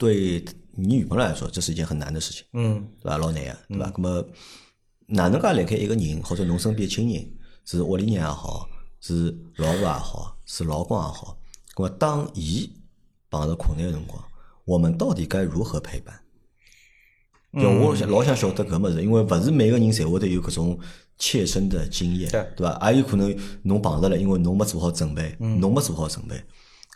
[0.03, 0.45] 对
[0.75, 3.17] 你女朋友来说，这是一件很难的事情，嗯，对吧？
[3.19, 3.93] 老难个，对伐？
[3.97, 4.27] 那么
[5.07, 7.33] 哪能介辣盖一个人或者侬身边亲人，
[7.65, 11.39] 是屋里人也好，是老婆也好，是老公也好，
[11.77, 12.69] 咁么当伊
[13.31, 14.21] 碰着困难个辰光，
[14.65, 16.19] 我们到底该如何陪伴？
[17.53, 20.77] 对，我想老想晓得搿物事，因为勿是每个人侪会得有搿种
[21.17, 22.91] 切身的经验，对对伐？
[22.91, 23.33] 也有可能
[23.63, 26.43] 侬碰着了，因为侬没做好准备，侬没做好准备，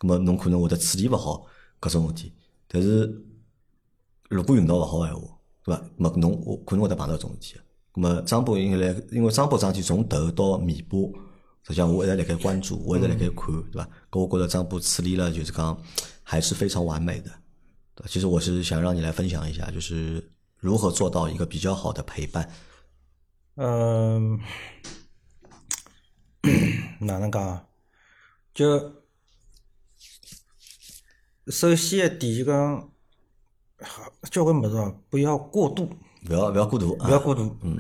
[0.01, 1.47] 葛么侬可能会得处理勿好
[1.81, 2.33] 搿种事体。
[2.79, 3.25] 但是
[4.29, 5.83] 如果运道勿好个闲话，对伐？
[5.97, 7.61] 么侬我可能会得碰到搿种事体。
[7.95, 10.99] 咁么张波应该来，因为张波桩事体从头到尾巴，
[11.63, 13.89] 实际上我一直辣盖关注，我一直辣盖看，对伐？
[14.11, 15.83] 搿我觉着张波处理了，就是讲
[16.23, 17.31] 还是非常完美的。
[17.95, 22.47] 对其实我是想让你来分享一下，就是如何做到一个比较好的陪伴。
[23.55, 24.39] 嗯，
[27.01, 27.65] 哪能讲啊？
[28.53, 28.79] 就
[31.49, 32.91] 首先一点就讲，
[34.31, 35.89] 交关物事哦，不要过度，
[36.29, 37.07] 勿要勿要过度啊！
[37.07, 37.57] 不要过度。
[37.63, 37.79] 嗯。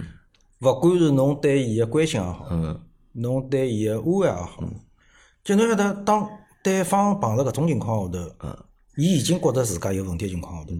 [0.60, 2.80] 勿管是侬对伊个关心也好，嗯
[3.12, 4.62] 侬对伊个安慰也好，
[5.44, 6.26] 就侬晓得，当
[6.62, 8.56] 对方碰着搿种情况下头，嗯
[8.96, 10.74] 伊已经觉着自家有问题个情况下头，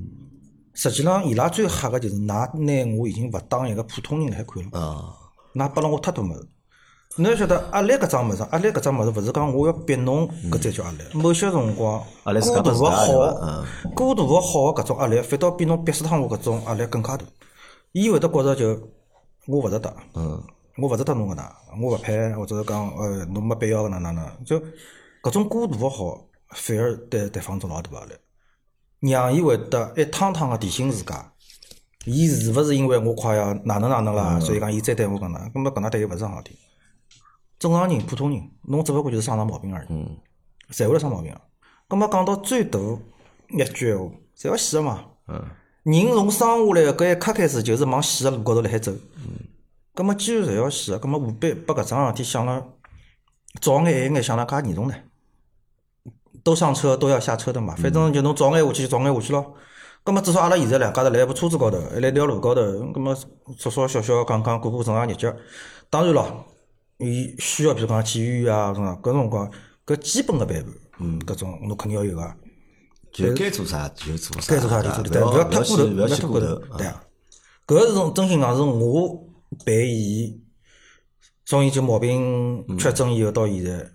[0.73, 4.81] 实际上伊拉最吓个就是，㑚拿我已经勿当一个普通人来看了。
[4.81, 5.15] 啊
[5.55, 6.49] 㑚拨了我太多物事。
[7.19, 10.99] 侬要晓得，压力搿桩物事，压力搿桩物事，勿是讲我要逼侬，搿才叫压力。
[11.15, 13.65] 某些辰光，压力过度个好，
[13.95, 17.25] 过度个好个搿种压力，反倒比侬逼死脱我搿种压力更加大。
[17.93, 18.79] 伊会得觉着就
[19.47, 20.43] 我勿值得，嗯
[20.77, 21.45] 我勿值得侬搿能，
[21.81, 24.61] 我勿配，或者是讲呃侬没必要搿能哪能，就
[25.23, 28.13] 搿种过度个好，反而对对方做老大压力，
[29.11, 31.33] 让伊会得一趟趟个提醒自家，
[32.05, 36.59] 伊是勿是因为我快要哪能哪能啦，所以讲伊再对我搿能，葛末搿能对伊勿是桩好体。
[37.59, 41.41] 正常人、普通人，侬只勿过就是生场毛病而已，侪会得生毛病个。
[41.89, 42.79] 葛末讲到最大
[43.49, 45.05] 一句闲话，侪要死个嘛。
[45.29, 45.43] 嗯
[45.85, 48.93] 人从生下来个搿一刻开始，就是往死个路高头辣海走。
[49.95, 52.67] 葛末既然侪要死个，葛末何必把搿桩事体想了
[53.61, 54.95] 早眼晚眼想了介严重呢？
[56.43, 59.55] 都上车都要下车的嘛，反正就侬早眼下去就早眼下去咯。
[60.05, 62.61] 咁么至少阿拉现在两家头辣一部车子高头，还辣一条路高头，
[62.93, 63.15] 葛末
[63.57, 65.33] 少少小小讲讲过过正常日脚。
[65.89, 66.45] 当然咯，
[66.99, 69.51] 伊需要比如讲去医院啊，搿种辰光
[69.85, 72.35] 搿基本个陪伴，嗯，搿种侬肯定要有个。
[73.13, 77.03] 就该做啥就做啥，该做啥就做，对，勿勿要太过头，勿要太过头对啊。
[77.67, 79.27] 搿是种真心讲是我
[79.65, 80.41] 陪伊，
[81.45, 83.91] 从伊就毛病确诊以后到现在，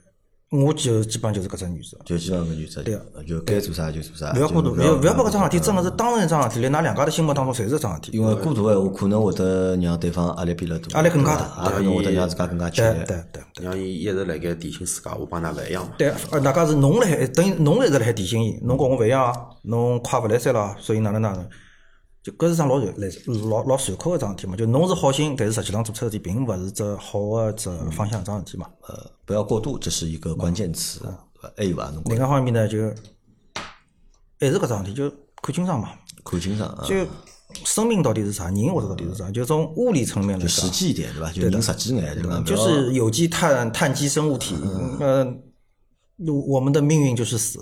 [0.52, 1.97] 我就基本上就是搿只原则。
[2.04, 8.18] 就基本上搿原则，对个就该做啥就做啥，勿要过度，就勿要勿要把搿桩事体嗯真个是当成一桩事体，辣㑚两家头心目当中侪是一桩事体。
[8.18, 12.97] 因为过度闲话可能会得让对方压力变得大，压力更加大吧也可能会得让自家更加吃力。
[13.06, 13.64] 对对对。
[13.64, 15.93] 让伊一直辣盖提醒自家，我帮㑚勿一样嘛。
[15.97, 21.47] 对，呃，大家是侬辣海，等于侬一直辣海提醒伊，侬跟我勿一样啊，侬快勿来三了，所以哪能哪能，
[22.24, 23.07] 就搿是桩老传来
[23.49, 24.55] 老老传口个桩事体嘛。
[24.55, 28.69] 就侬是好心，但是实际上做出事体并勿是只好个只方向桩事体嘛。
[28.88, 31.01] 呃，不要过度，这是一个关键词？
[31.57, 31.89] 还有伐？
[31.89, 32.93] 侬另外方面呢，就
[34.39, 35.09] 还是搿桩事体，就
[35.41, 35.89] 看清爽嘛。
[36.24, 36.95] 看清爽啊，就
[37.65, 41.32] 生命到底是啥，人活着到底是啥，就从物理层面来讲，实际一点，对吧？
[41.32, 42.43] 就能实际眼，对吧？
[42.45, 44.55] 就是有机碳碳基生物体，
[44.99, 45.26] 呃，
[46.47, 47.59] 我们的命运就是死。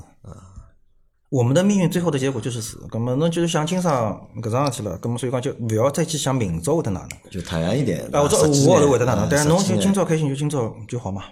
[1.30, 8.02] 我们的命运最后的结果就是死，咁么侬就是想清爽搿桩事体了，咁么所以讲就勿要再去想明朝会得哪能，就坦然一点。
[8.12, 11.24] 啊，我后头会得哪能，啊但是侬就今朝开心就今朝就好嘛。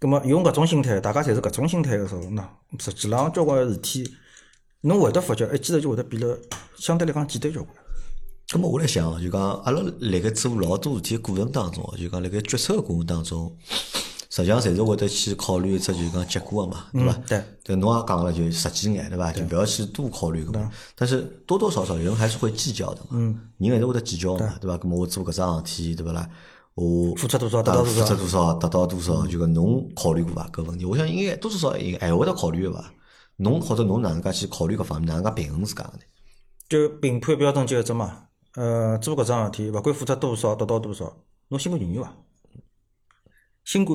[0.00, 2.42] 咁么用搿种心态，大家侪是搿种心态个时候，那
[2.80, 4.04] 实际上交关事体，
[4.80, 6.36] 侬会得发觉，一记头就会得变得
[6.76, 7.72] 相对来讲简单交关。
[8.48, 13.56] 咁么我来想，就讲阿拉辣盖做老多事体过程当中，就讲辣盖决策个过程当中，
[14.34, 17.12] 实际上侪是会得去考虑一只就是讲结果个嘛，对伐？
[17.28, 17.44] 对。
[17.62, 19.30] 对，侬也讲了，就实际眼，对伐？
[19.30, 20.72] 就不要去多考虑个嘛。
[20.94, 23.08] 但是多多少少人还是会计较的嘛。
[23.10, 23.38] 嗯。
[23.58, 24.78] 人还是会得计较嘛，对伐？
[24.78, 26.26] 咁么我做搿桩事体，对勿啦？
[26.74, 30.48] 我付出多少得啊到多少付出多少得到多少，就讲侬考虑过伐？
[30.50, 32.90] 搿问题，我想应该多多少少应该还会得考虑个伐？
[33.36, 35.98] 侬或者侬哪能介去考虑搿方面，哪能介平衡自家个呢？
[36.70, 41.14] 就评判标准就一只嘛，呃，做搿桩事体，勿管付出多少，得到多少，
[41.48, 42.10] 侬心甘情愿伐？
[43.64, 43.94] 心甘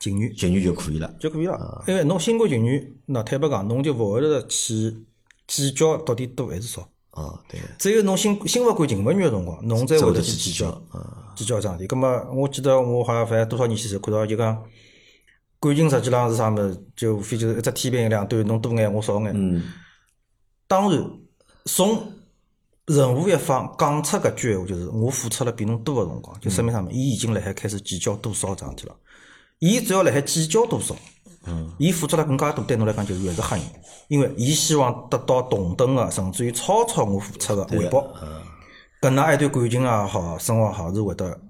[0.00, 1.14] 情愿情愿就可以了。
[1.18, 4.94] 就可以了，因为侬心甘情愿，那坦白讲，侬就勿会得去
[5.46, 6.88] 计较到底多还是少。
[7.10, 7.60] 啊，对。
[7.78, 10.70] 只有侬心心勿甘情勿愿个辰光，侬才会得去计较
[11.36, 11.86] 去计较，桩事体。
[11.86, 14.62] 葛末我记得我好像反正多少年前头看到就讲，
[15.60, 19.32] 感情实际浪是啥物事，就无非就是一只天平两端，侬多眼我少眼。
[19.32, 19.62] 嗯，
[20.66, 21.08] 当然，
[21.66, 22.12] 从
[22.86, 26.94] 任何一方讲出搿句闲话，就是我付出了比侬多个辰光，就说明啥物事？
[26.94, 28.96] 伊已经辣海开始计较多少桩事体了。
[29.64, 30.94] 伊只要辣海计较多少，
[31.46, 33.64] 嗯，伊付出了更加多，对侬来讲就越是吓人，
[34.08, 38.06] 因为伊希望得到同等的，甚至于超出我付出的回报。
[39.00, 41.40] 搿能一段感情也好，生活也好，是会得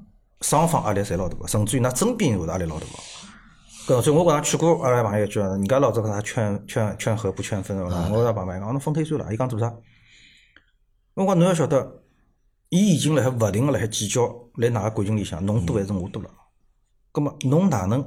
[0.42, 3.96] 双方压力侪老大个，甚至于㑚身边人会得压力老大个。
[3.96, 9.74] 搿所以我搿趟劝过阿拉朋友一句，人家老早搿他劝劝劝和不劝分个嘛，我跟朋友讲，侬分开算了，伊讲做啥？
[11.14, 12.02] 我讲侬要晓得，
[12.68, 16.30] 伊已经辣海勿停个辣海计较，辣哪个感情里向，侬多还是我多了？
[17.14, 18.04] 葛末侬哪能？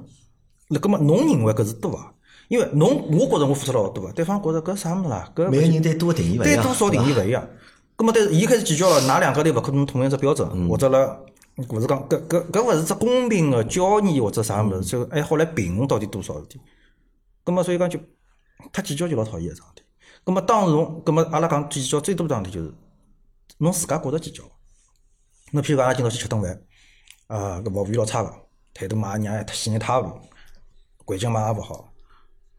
[0.68, 2.12] 那葛末侬认为搿是多啊？
[2.50, 5.32] 因为侬我觉着我付出了老多个，对方觉着搿啥物事啦？
[5.34, 7.48] 搿每个人对多个定义勿一样，对多少定义勿一样。
[7.96, 11.20] 葛末但是伊开始计较了，㑚两家头勿可能统一只标准，嗯或者辣
[11.70, 16.60] 勿是讲搿搿搿勿是只公平个交易或者啥物事，就还好来平衡到底多少事体。
[17.46, 17.98] 葛末所以讲就
[18.74, 19.84] 太计较就老讨厌个桩事体。
[20.26, 22.74] 葛末当侬葛末阿拉讲计较最多桩事体就是
[23.58, 24.44] 侬自家觉着计较。
[25.52, 26.62] 侬譬如讲阿拉今朝去吃顿饭，
[27.28, 28.32] 啊搿服务员老差个，
[28.78, 30.12] 态度嘛让人太稀里塌糊，
[31.04, 31.92] 环境嘛也勿好。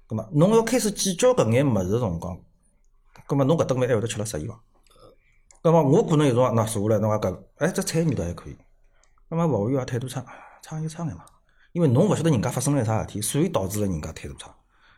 [0.09, 2.37] 葛末侬要开始计较搿眼物事个辰光，
[3.29, 4.61] 葛末侬搿顿饭还会得吃了适意伐？
[5.62, 8.57] 葛末我可能有辰光那坐下来，侬讲搿，哎，这菜味道还可以。
[9.31, 10.25] 葛末服务员也态度差，
[10.61, 11.25] 差就差眼嘛。
[11.71, 14.53] 因为侬勿晓得人家发生了啥事体，所以导致了人家态度差。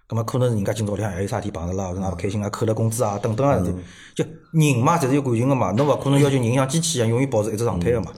[0.07, 3.79] 葛末可能是人家今朝屋里向还有啥事体碰着了，或者哪勿开心啊，扣了工资啊，等等啊事体。
[4.15, 8.11] 就人嘛，侪是有感情个嘛，侬勿可能要求人像机器一样永远保持一只状态个嘛。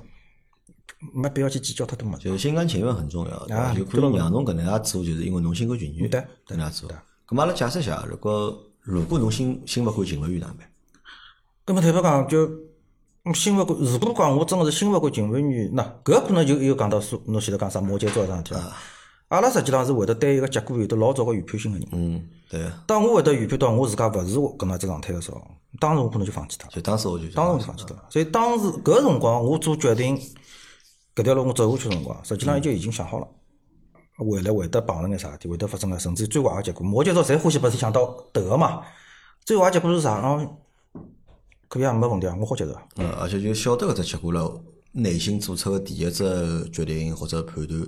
[1.12, 2.18] 没必要去计较太多嘛。
[2.18, 3.62] 就是心甘情愿很重要，对伐？
[3.62, 6.90] 啊就可以让侬搿能介做，就是因为侬心甘情愿对搿能介做。
[7.28, 10.68] 咁阿拉假设一下，如果如果侬心心勿甘情勿愿哪能办？
[11.64, 12.50] 葛末坦白讲，就
[13.24, 18.72] 嗯心勿甘，如果讲我真个是心勿甘情勿愿，那搿可能就又讲到说侬前头讲啥摩羯座桩事体了。
[19.28, 21.88] 阿拉实际上是会得对一个结果有得老早个预判性个人。
[21.92, 25.40] 嗯，对，当我会得预判到我自家勿是搿能一只状态个时候，
[25.80, 26.72] 当时我可能就放弃脱了。
[26.74, 28.04] 就当时我就当时我就放弃脱了。
[28.10, 30.20] 所以当时搿辰光我做决定，
[31.14, 33.28] 搿条路我走下去个辰光，实际上就已经想好了，
[34.18, 36.84] 未来会得碰着眼啥事体，会得发生个，甚至最坏个结果。
[36.84, 38.82] 摩羯座侪欢喜把事体想到头个嘛，
[39.44, 40.20] 最坏个结果是啥？
[40.20, 40.56] 哦，
[41.68, 42.82] 可以啊，没问题啊，我好接受啊。
[42.96, 44.58] 嗯，而且就晓得搿只结果了，
[44.92, 47.80] 内心做出个第一只决定或者判断，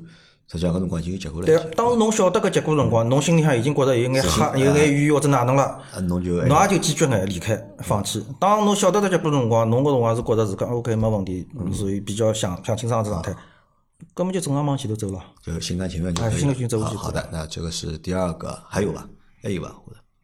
[0.46, 1.46] 实际上搿辰光已经有结果了。
[1.46, 5.64] 对啊，当时侬晓得搿结果辰光，侬心里向已经觉着有眼吓，有眼冤或者哪能了。
[5.92, 8.24] 啊，侬就侬也就坚决眼离开放弃。
[8.38, 13.34] 当侬晓得这结果辰光，侬搿辰光是觉着自家 OK 没问题，属于比较想想清爽个状态，
[14.12, 15.20] 根本就正常往前头走了。
[15.42, 16.84] 就心甘情愿就可以哎心甘情愿走了。
[16.84, 19.08] 过去好好的，那这个是第二个，还有伐？
[19.42, 19.74] 还有伐？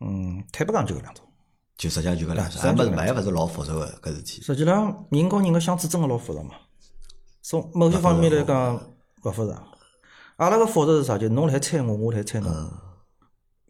[0.00, 1.24] 嗯，坦白讲就搿两种。
[1.76, 4.42] 就实际上就搿两只，实际上就搿还勿是还勿是老复杂个搿事体。
[4.42, 6.50] 实际上，人和人个相处真个老复杂嘛。
[7.42, 8.78] 从某些方面来讲，
[9.24, 9.62] 勿复杂。
[10.40, 11.18] 阿拉个复杂是啥？
[11.18, 12.50] 就侬来猜我，我来猜侬。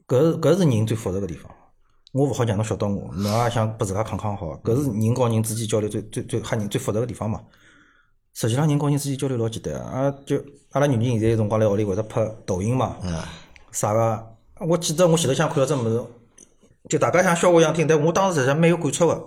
[0.07, 1.51] 搿是搿是人最复杂个地方。
[2.13, 4.57] 我勿好让侬晓得我，侬也想拨自家康康好。
[4.63, 7.41] 搿是人和人之间交流最最最吓人最复杂个地方嘛。
[8.35, 10.37] 实际上，人和人之间交流老简单啊，就
[10.71, 12.95] 阿拉女人现在有辰光来屋里会得拍抖音嘛，
[13.73, 14.27] 啥个？
[14.61, 16.05] 我记得我前头想看到只物事，
[16.89, 19.27] 就大家像笑话一样听，但我当时实际上蛮有感触个。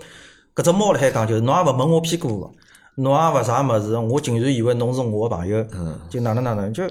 [0.55, 2.49] 搿只猫辣海讲，就是侬也勿问我屁股，
[2.95, 5.61] 侬也勿啥物事，我竟然以为侬是我个朋友，
[6.09, 6.85] 就哪能哪能，就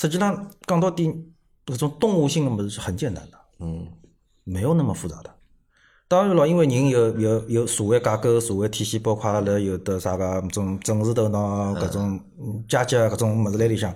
[0.00, 1.12] 实际上讲到底，
[1.66, 3.84] 搿种动物性的物事是很简单的，嗯，
[4.44, 5.34] 没有那么复杂的。
[6.06, 13.92] 当然了，因为人有有有社会架构、社会体系，包括阿拉有的啥个种政治头脑、搿种嗯阶级搿种物事辣里向，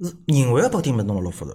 [0.00, 1.52] 是人为把点物事弄得老复杂。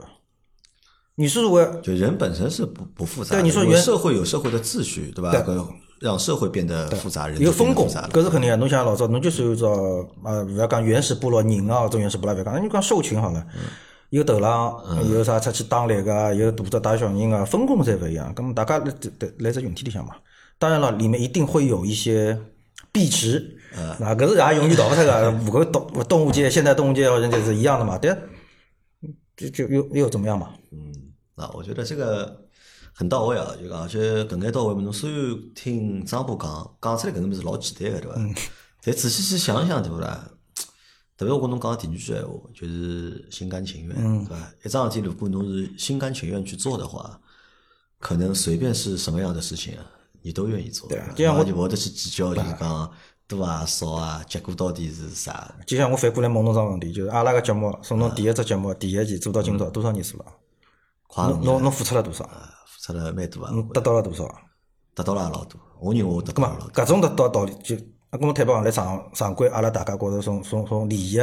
[1.15, 5.31] 你是说就人本身是不不复杂的，对你说原社会有社会的秩序，对吧？
[5.31, 5.67] 对搿
[5.99, 7.87] 让社会变得复杂，人有分工。
[7.87, 8.55] 搿是肯定个。
[8.55, 9.67] 侬像老早，侬就算按照
[10.23, 13.45] 呃，勿要讲原始部落人啊，搿种原始部落勿要讲，你讲兽群好了，
[14.09, 14.81] 有头狼，
[15.11, 18.33] 有啥出去打猎个，有大只带小人个，分工侪勿一样。
[18.33, 20.15] 咁么大家来来来只群体里向嘛，
[20.57, 22.37] 当然了，里面一定会有一些
[22.91, 25.31] 币值，啊，搿是也永远逃勿脱个。
[25.45, 28.15] 五个动动物界、现代动物界好像就是一样的嘛，对
[29.35, 30.49] 就就又又怎么样嘛？
[30.71, 30.93] 嗯
[31.35, 32.35] 啊，我觉得这个
[32.99, 38.41] 很到位啊，就讲而且搿眼到位嘛，侬虽然听张波讲讲出来搿能物事老简单个，对伐？
[38.83, 40.29] 但仔细去想想，对勿啦？
[41.15, 43.95] 特别我跟侬讲第二句闲话，就是心甘情愿，
[44.25, 44.51] 对伐？
[44.65, 47.17] 一桩事体如果侬是心甘情愿去做的话，
[47.99, 49.85] 可能随便是什么样的事情啊，
[50.21, 50.89] 你都愿意做。
[50.89, 52.91] 对啊就像我就勿会得去计较，就是讲
[53.29, 55.55] 多啊少啊，结果到底是啥？
[55.65, 60.25] 就像我反过来问侬桩问题，就是阿拉个节目从侬第一只节目第一期做到今朝多少年数了？
[61.15, 62.23] 侬侬侬付出了多少？
[62.25, 62.31] 付
[62.93, 64.23] 出了蛮多啊，侬得到了多少？
[64.25, 64.45] 嗯
[64.95, 65.57] 得到了也老多。
[65.79, 66.83] 我认为我得咁么到了老多。
[66.83, 67.73] 搿种得到道理就，
[68.09, 71.21] 啊，咁么坦白讲，来上上轨，阿拉大家觉着从从从利益、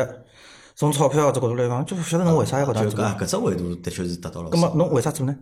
[0.75, 3.05] 从钞票这角度来讲，就勿晓得侬为啥要搿能就做。
[3.05, 4.57] 搿搿只维度的确是得到了少。
[4.57, 5.37] 咁么侬为啥做呢？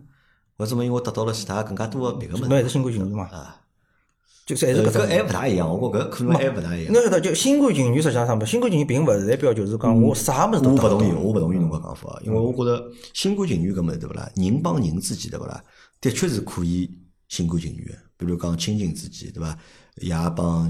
[0.57, 0.83] 为什么？
[0.83, 2.43] 因为我得到了其他更加多的别个物事。
[2.43, 3.23] 侬还是新冠情绪嘛？
[3.31, 3.55] 啊，
[4.45, 6.91] 就是还是搿只搿还勿大一样，我觉搿可能还勿大一样。
[6.93, 8.47] 侬晓得，就新冠情绪实际上啥物事？
[8.47, 14.29] 新冠情绪并勿是代表就是讲我啥物事都勿同意，我勿同意侬搿讲法，因为我觉着新冠情绪搿物事对勿啦？
[14.35, 15.63] 人帮人之间对勿啦？
[16.01, 16.89] 的确是可以
[17.27, 19.57] 心甘情愿的，比如讲亲情之间对伐？
[20.01, 20.65] 爷帮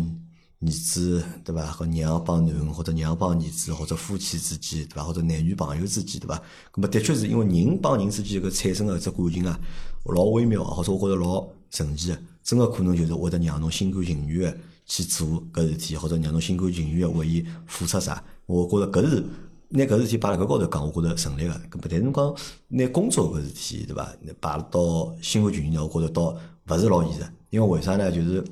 [0.61, 1.65] 儿子对伐？
[1.65, 5.03] 和娘帮囡恩，或者娘帮儿子，或者夫妻之间对伐？
[5.03, 6.41] 或者男女朋友之间对伐？
[6.73, 9.59] 咁么的确是因为人帮人之间搿产生个只感情啊，
[10.05, 18.23] 老微妙，或者我觉着老神奇个，真个可能就是会得让侬心甘情愿个去做搿事体，或者让侬心甘情愿个为伊付出啥。
[18.45, 19.23] 我觉着搿是
[19.69, 21.53] 拿搿事体摆辣搿高头讲，我觉着成立个。
[21.53, 22.35] 搿么但是侬讲
[22.67, 24.03] 拿工作搿事体对伐？
[24.21, 26.35] 拿摆到心甘情愿呢，我觉着倒
[26.67, 27.27] 勿是老现实。
[27.49, 28.11] 因为为啥呢？
[28.11, 28.43] 就是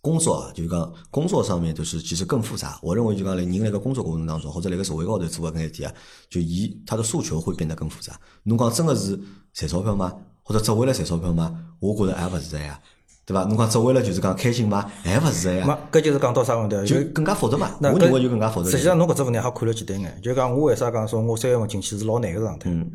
[0.00, 2.78] 工作啊，就是讲工作上面就是其实更复杂。
[2.82, 5.92] 我认为就讲来人辣盖工作过程当中，或者辣盖社会高头做搿眼事体啊，
[6.28, 8.18] 就伊他的诉求会变得更复杂。
[8.44, 9.18] 侬讲真个是
[9.52, 10.12] 赚钞票吗？
[10.42, 11.58] 或者只为了赚钞票吗？
[11.80, 12.78] 我觉着还勿是这呀，
[13.26, 13.44] 对伐？
[13.44, 14.82] 侬讲只为了就是讲开心伐？
[15.02, 16.84] 还勿是这呀，没，搿就是讲到啥问题啊？
[16.84, 17.70] 就就更加复杂嘛。
[17.80, 18.70] 那我认为就更加复杂。
[18.70, 22.70] 实际上，侬搿只问题还看了简单眼，就讲我为啥讲说我三月份进去是老难个状态。
[22.70, 22.90] 嗯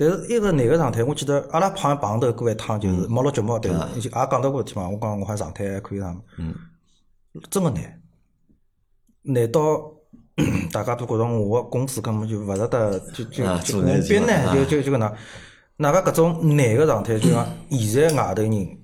[0.00, 4.88] 但是一个难个状态，我记得阿拉好像碰头过一趟，就是没录节目，但是也讲到过事体嘛。
[4.88, 6.54] 我讲我好像状态还可以啥，嗯，
[7.50, 8.00] 真个难，
[9.22, 9.60] 难到
[10.70, 15.12] 大家都觉着我个公司根本就勿值得，就就就我啊做那事别呢，就就就搿能，
[15.78, 18.77] 哪个搿种难个状态，就讲现在外头人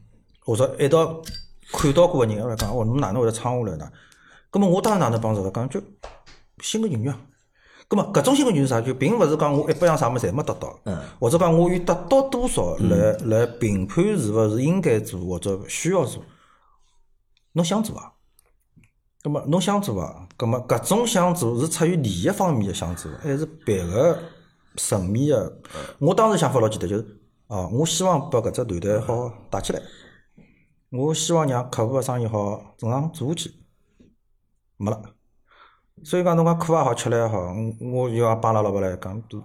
[0.45, 1.20] 或者一道
[1.72, 3.90] 看到过个人来讲，哦，侬哪能会得撑下来呢？
[4.51, 5.80] 葛末我当然哪能帮助了，讲就
[6.61, 7.20] 心甘情愿啊。
[7.88, 8.80] 葛末搿种心甘情愿啥？
[8.80, 16.22] 就并勿是讲我一百样啥物事侪没得到，嗯或者讲我有得到多少来来评判是勿是应该做或者需要做。
[17.53, 18.12] 侬想做啊？
[19.22, 20.28] 葛末侬想做啊？
[20.36, 24.18] 葛末搿种想做是出于利益方面的想做，还是别个
[24.76, 25.59] 层面的？
[25.99, 27.07] 我当时想法老简单，就是
[27.47, 29.80] 哦，我希望把搿只团队好带起来，
[30.97, 33.51] 我希望让客户个生意好正常做下去，
[34.76, 35.03] 没了。
[36.05, 39.42] 所以讲，侬讲苦也好，吃力也好，我我就讲帮阿拉老婆来讲，都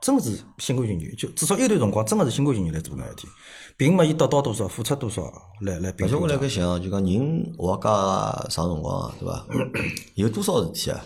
[0.00, 3.28] 真个是心甘情愿，就至少一段辰光，真个是心甘情愿来做搿事体，
[3.76, 5.30] 并没伊得到多少，付出多少
[5.60, 7.82] 来来评而且我价辣盖想，就讲人活介
[8.48, 9.46] 长辰光，对伐？
[10.14, 11.04] 有多少事体啊，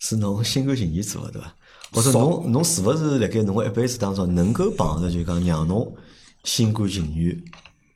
[0.00, 1.54] 是侬心甘情愿做个，对伐？
[1.92, 5.94] 或者侬侬是勿是辣盖侬个一辈子当中能够碰着就讲让侬
[6.42, 7.40] 心甘情愿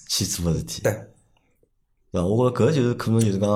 [0.09, 0.83] 去做个事体？
[0.83, 0.93] 对，
[2.11, 2.27] 对伐？
[2.27, 3.49] 我觉着搿就是可能就是讲，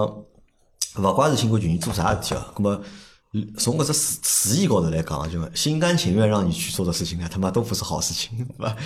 [1.02, 2.44] 勿怪是心甘情愿做啥事体哦。
[2.54, 2.80] 葛么
[3.34, 8.76] 嗯从搿只词词义高头来讲，就讲心甘情愿让你去做的事情呢，他妈都不是好事情，对伐？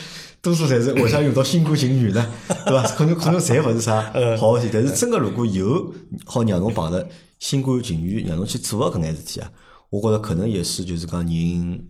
[0.40, 2.24] 多数侪是为啥用到心甘情愿呢？
[2.64, 2.82] 对伐？
[2.94, 5.92] 可能可能侪勿是啥好事体，但是真个如果有
[6.24, 7.08] 好让侬碰着
[7.40, 9.50] 心甘情愿让侬去做个搿眼事体啊，
[9.90, 11.88] 我觉着可能也是就是讲人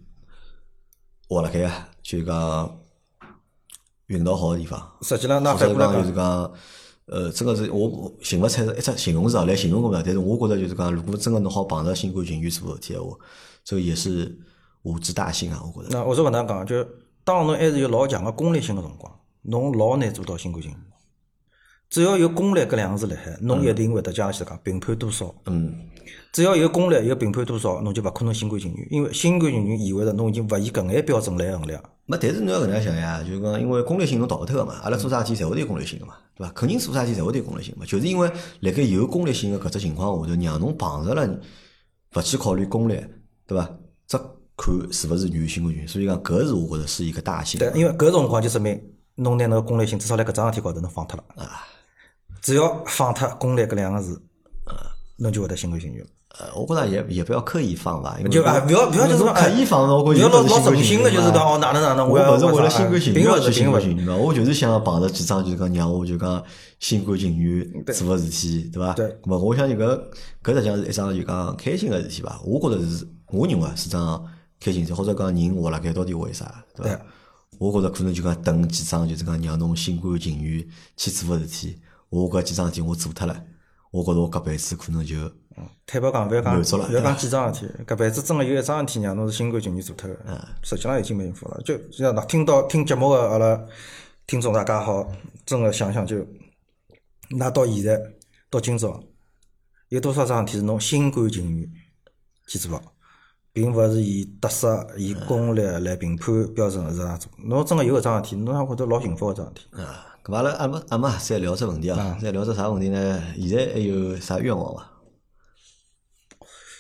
[1.29, 2.79] 活辣盖啊，就讲
[4.07, 4.81] 运道好个地方。
[5.03, 6.53] 实际上，那或者讲就是反过来讲，
[7.07, 13.17] 呃，真个是我我寻勿出一只形容词啊来形容搿个，但是我觉着就是讲，如果真个侬好碰着心甘情愿做事体闲话，
[13.65, 14.37] 这个也是
[14.83, 15.99] 无之大幸啊，我觉着。
[15.99, 16.85] 那我是搿能讲，就
[17.25, 20.81] 当侬还是有老强个功利性个辰光，侬老难做到心甘情愿。
[21.89, 25.33] 只要有功利搿两个字辣海，侬一定会得将来去讲评判多少。
[25.47, 25.89] 嗯，
[26.33, 31.83] 只要有功利，有评判多少，侬就勿可能心甘情愿，因为心甘情愿意味着侬已经勿以搿眼标准来衡量。
[32.07, 36.53] 没，但是侬要搿能样想呀，就是讲，因为功利性侬逃勿脱个嘛，阿拉做啥事体侪会得有功利性个嘛，对伐？
[36.53, 38.31] 肯定做啥事体侪会得有功利性嘛，就是因为
[38.61, 41.41] 辣盖有功利性个搿只情况下头，让侬碰着了
[42.15, 42.95] 勿去考虑功利，
[43.47, 43.69] 对伐？
[44.07, 44.17] 只
[44.57, 47.59] 看是勿是愿意心甘情愿，所以讲搿是我觉着是一个大幸。
[47.59, 48.81] 对，因为搿辰光就说明
[49.17, 51.25] 侬拿侬个功利性至少辣搿桩事体高头侬放脱了。
[51.45, 51.67] 啊。
[52.41, 54.23] 只要放脱功利搿两个字，
[55.17, 56.05] 侬就会得心甘情愿。
[56.39, 66.43] 呃，我觉着也也不要刻意放吧，就啊，勿要勿要就是刻意放，我勿觉老老就是心甘情愿存心个，就是讲哪能哪能，我我要勿是为了啥心甘情愿而去心甘情愿嘛，我就是想碰着几桩就是讲让我就讲
[66.81, 68.93] 心甘情愿做个事体，对伐？
[68.93, 69.99] 对咁么我相信搿
[70.43, 72.39] 搿实际上是一桩就讲开心个事体吧。
[72.45, 74.23] 我觉着是，我认为是桩
[74.61, 77.01] 开心事，或者讲人活辣盖到底为啥，对伐对？
[77.59, 80.67] 我觉着可能就讲等几桩就是讲让侬心甘情愿
[80.99, 81.79] 去做个事体，
[82.11, 83.43] 我搿几桩事体我做脱了，
[83.91, 85.17] 我觉着我搿辈子可能就
[85.87, 91.61] 坦白讲，勿要讲勿要讲几桩事体，搿辈子真个有一桩事体让侬是心甘情愿做脱个，嗯实际上已经蛮幸福了。
[91.65, 93.65] 就像那听到听节目个阿拉
[94.27, 95.11] 听众大家好，
[95.47, 96.27] 真个想想就，
[97.31, 97.99] 那到现在
[98.51, 99.01] 到今朝，
[99.89, 101.71] 有多少桩事体是侬心甘情愿
[102.47, 102.85] 去做个，
[103.53, 104.67] 并勿是以得失、
[104.99, 107.31] 以功利来评判标准是哪样做。
[107.39, 109.69] 侬真个有搿桩事体，侬还会得老幸福搿桩事体。
[110.27, 113.23] 啊，咁阿拉阿么阿么再聊只问题啊，再聊只啥问题呢？
[113.39, 114.91] 现在还有啥愿望伐？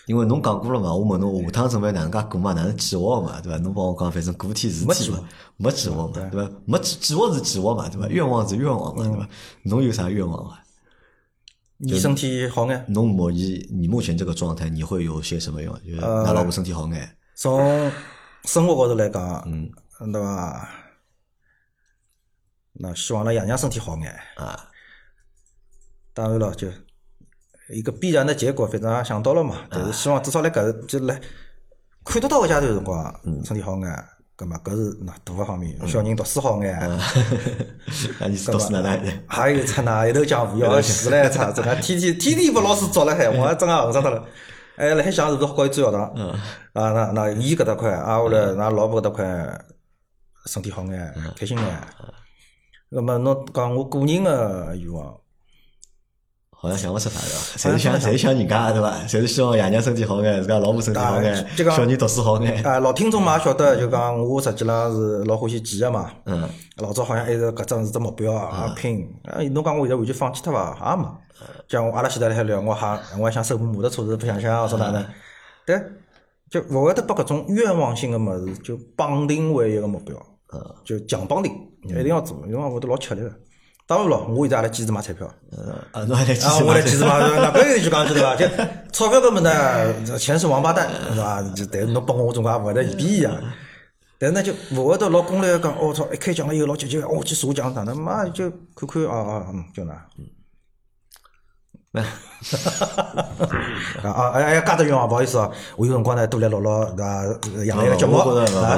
[0.06, 3.58] 因为侬讲过了嘛，我问侬下趟准备哪能介过嘛，哪能计划嘛，对伐？
[3.58, 6.50] 侬帮我讲，反正过天是天嘛，没计划嘛，对伐？
[6.64, 8.08] 没计计划是计划嘛，对伐？
[8.08, 9.28] 愿望是愿望嘛，对伐？
[9.64, 10.62] 侬有啥愿望伐？
[11.78, 13.38] 你身体好眼，侬目前
[13.70, 15.78] 你目前这个状态，你会有些什么愿望？
[15.84, 17.90] 就是㑚老婆身体好眼，从
[18.44, 19.70] 生活高头来讲，嗯，
[20.12, 20.68] 对伐？
[22.78, 24.10] 那希望拉爷娘身体好眼。
[24.36, 24.68] 啊，
[26.14, 26.68] 当然了，就
[27.70, 29.56] 一个必然的结果，反正也想到了嘛。
[29.70, 31.20] 但是希望至少辣搿就来
[32.04, 34.04] 看得到个阶段辰光，身体好眼。
[34.38, 36.78] 葛末搿是那大个方面，小人读书好眼，
[38.20, 39.00] 那你是读书哪能？
[39.26, 41.50] 还有出哪一头讲舞要死唻，操！
[41.50, 44.22] 真个天天天天拨老师捉辣海，我还真个恨死脱了。
[44.76, 46.02] 哎，辣海想是不是好搞伊转学堂？
[46.74, 49.64] 啊，那那伊搿搭块，啊，我来㑚老婆搿搭块
[50.44, 51.80] 身体好眼，开心眼。
[52.88, 55.16] 那么侬讲我个人个愿望，
[56.50, 57.58] 好像想勿出啥对伐？
[57.58, 58.96] 侪是想侪想人家对伐？
[59.06, 62.62] 侪是希望爷娘身体好眼，自家老婆身体好眼，小人读书好眼。
[62.64, 66.10] 啊，老听众嘛也晓得，就讲我实际浪是老欢喜骑个嘛。
[66.26, 69.08] 嗯，老早好像还是搿只是只目标啊，也拼。
[69.24, 70.90] 啊，侬讲我现在完全放弃脱伐？
[70.90, 71.08] 也没。
[71.68, 75.04] 像阿拉现在辣海聊，我还我还想收部摩托车子，不想想或者哪能？
[75.66, 75.84] 但
[76.48, 80.16] 就勿会得把搿种愿望性个物事就绑定为一个目标，
[80.84, 81.52] 就强绑定，
[81.84, 83.32] 一定要做，因为我得老吃力个。
[83.88, 85.32] 当然咯，我现在也来坚持买彩票。
[85.92, 88.34] 呃，侬还来继啊，我来坚持买，那搿有句讲句对伐？
[88.36, 88.46] 就
[88.90, 91.40] 钞票搿么呢，钱是王八蛋，是伐？
[91.54, 93.32] 就但是侬拨我，我总归也勿会得一比一啊。
[94.18, 99.94] 但是呢，就勿会得老功利个讲，我操，一开奖了以后老积极，我去查奖哪能嘛就看看啊啊，嗯，就那。
[101.96, 102.02] 没
[104.02, 104.30] 啊啊！
[104.34, 107.64] 哎哎，加只愿望，不好意思啊，我有辰光呢多来录录对伐？
[107.64, 108.30] 杨澜个节目啊，勿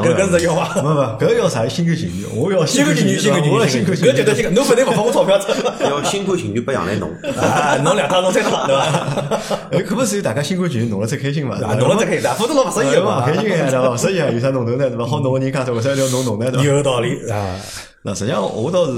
[0.07, 0.67] 搿搿是愿望。
[0.75, 4.15] 不不，搿要啥心甘情愿， 我要心甘情愿，心甘情愿，我要辛苦情愿。
[4.15, 5.49] 搿绝对辛苦，侬反正勿发我钞票出。
[5.85, 7.11] 要心甘情愿拨杨澜弄。
[7.37, 9.59] 啊，侬两趟侬三趟对伐？
[9.73, 11.57] 哎，可不是大家心甘情愿弄了才开心嘛？
[11.57, 13.27] 啊，弄了才开心，否则侬勿适意勿嘛。
[13.27, 13.91] 开心呀，对伐？
[13.91, 14.89] 勿适意啊，有啥弄头呢？
[14.89, 15.05] 对伐？
[15.05, 16.49] 好弄个人家头，为啥要弄弄呢？
[16.51, 16.65] 对伐？
[16.65, 17.57] 有道理啊。
[18.09, 18.93] 那实际上我倒是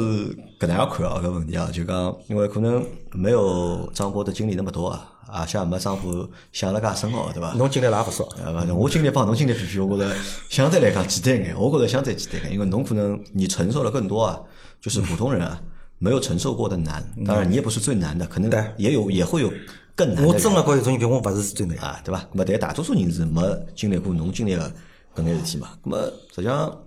[0.61, 7.53] 搿能样看啊，搿问题啊，就讲因为可能没有张波的经历那么多啊，啊，像没张波想了介深奥，对伐？
[7.55, 10.15] 侬经历了也勿少，啊，反正我经历帮侬经历比比，我觉着
[10.49, 11.61] 相对来讲简单一眼。
[11.61, 14.41] 我觉着相对简单一眼，因为侬可能你承受了更多啊，
[14.81, 15.61] 就是普通人啊
[15.99, 17.05] 没有承受过的难。
[17.27, 19.53] 当然，你也不是最难的，可能对也有也会有
[19.97, 20.25] 更难。
[20.25, 21.77] 我真个觉有种人比我勿是最难。
[21.79, 22.25] 啊，对伐？
[22.31, 23.43] 那么，但大多数人是没
[23.75, 24.73] 经历过侬经历个
[25.17, 25.71] 搿眼事体嘛。
[25.83, 26.81] 那么，实际上，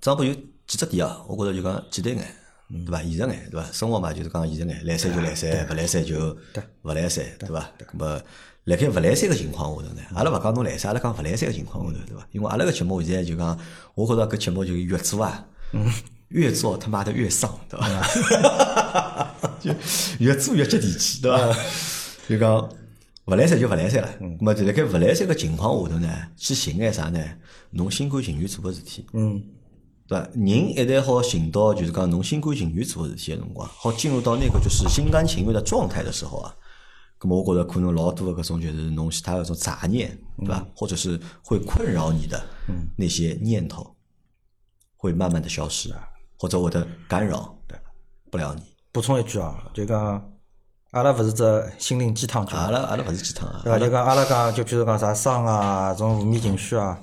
[0.00, 0.34] 张波有
[0.70, 1.20] 几只点啊？
[1.26, 2.24] 我觉着就讲简单眼，
[2.86, 3.02] 对伐？
[3.02, 3.66] 现实眼，对伐？
[3.72, 6.38] 生活嘛，就是讲现实眼，来三就来三，勿来三就
[6.82, 7.68] 勿来三，对伐？
[7.92, 8.22] 那么，
[8.66, 12.24] 辣盖勿来三个情况下头呢，阿拉勿讲侬来三，阿拉讲勿来三个情况下头，对伐？
[12.30, 13.58] 因为阿拉个节目现在就讲，
[13.96, 15.44] 我觉着搿节目就越做啊，
[16.28, 19.34] 越做他妈的越丧，对伐？
[19.60, 19.72] 就
[20.20, 21.56] 越做越接地气，对伐？
[22.28, 22.68] 就讲
[23.24, 24.08] 勿来三就勿来三了。
[24.20, 27.20] 咁么就辣盖勿来三个情况下头呢，去寻眼啥呢？
[27.70, 29.42] 侬心甘情愿做个事体，嗯，
[30.10, 30.28] 对伐？
[30.34, 36.52] 人一旦好寻到就是讲侬心甘情愿做个事体个辰光，好进入到那个就是心甘情愿的状态的时候啊，
[37.20, 40.66] 咁么我觉着可能老多的搿种就是侬其他搿种杂念，对伐？
[40.74, 42.42] 或者是会困扰你的
[42.96, 43.94] 那些念头，
[44.96, 45.94] 会慢慢的消失，
[46.36, 47.56] 或者会的干扰
[48.32, 48.62] 不了你。
[48.90, 50.28] 补充一句啊，就讲
[50.90, 53.78] 阿拉勿是只心灵鸡汤节目阿，拉阿拉勿是鸡汤啊，对伐？
[53.78, 56.98] 就讲阿拉讲，就譬如讲啥伤啊，种负面情绪啊，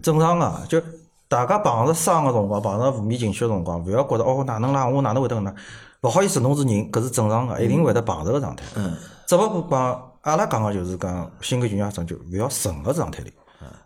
[0.00, 0.64] 正常啊。
[0.66, 0.82] 就
[1.28, 5.54] 大家碰着伤个辰光，碰着负面情绪个辰光，勿要觉着哦哪能啦，我哪能会得搿能？
[6.02, 8.64] 勿好意思，侬是人，搿是正常个，一定会得碰着个状态。
[8.76, 8.96] 嗯，
[9.26, 13.32] 只勿过讲阿拉讲个就是讲心甘情愿种就勿要沉个状态里。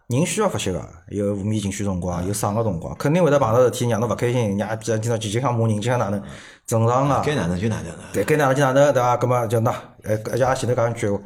[0.09, 6.21] 人需要发泄个，有负面情绪辰光，有伤个辰光，肯定会得碰着事体让侬勿开心，让比如今朝前经常骂人，经常哪能，
[6.67, 7.23] 正常个。
[7.25, 8.11] 该哪能就哪能啊。
[8.13, 9.17] 对，该哪能就哪能，对伐？
[9.17, 9.71] 葛末就那，
[10.03, 11.21] 哎，而且也前头讲一句闲话，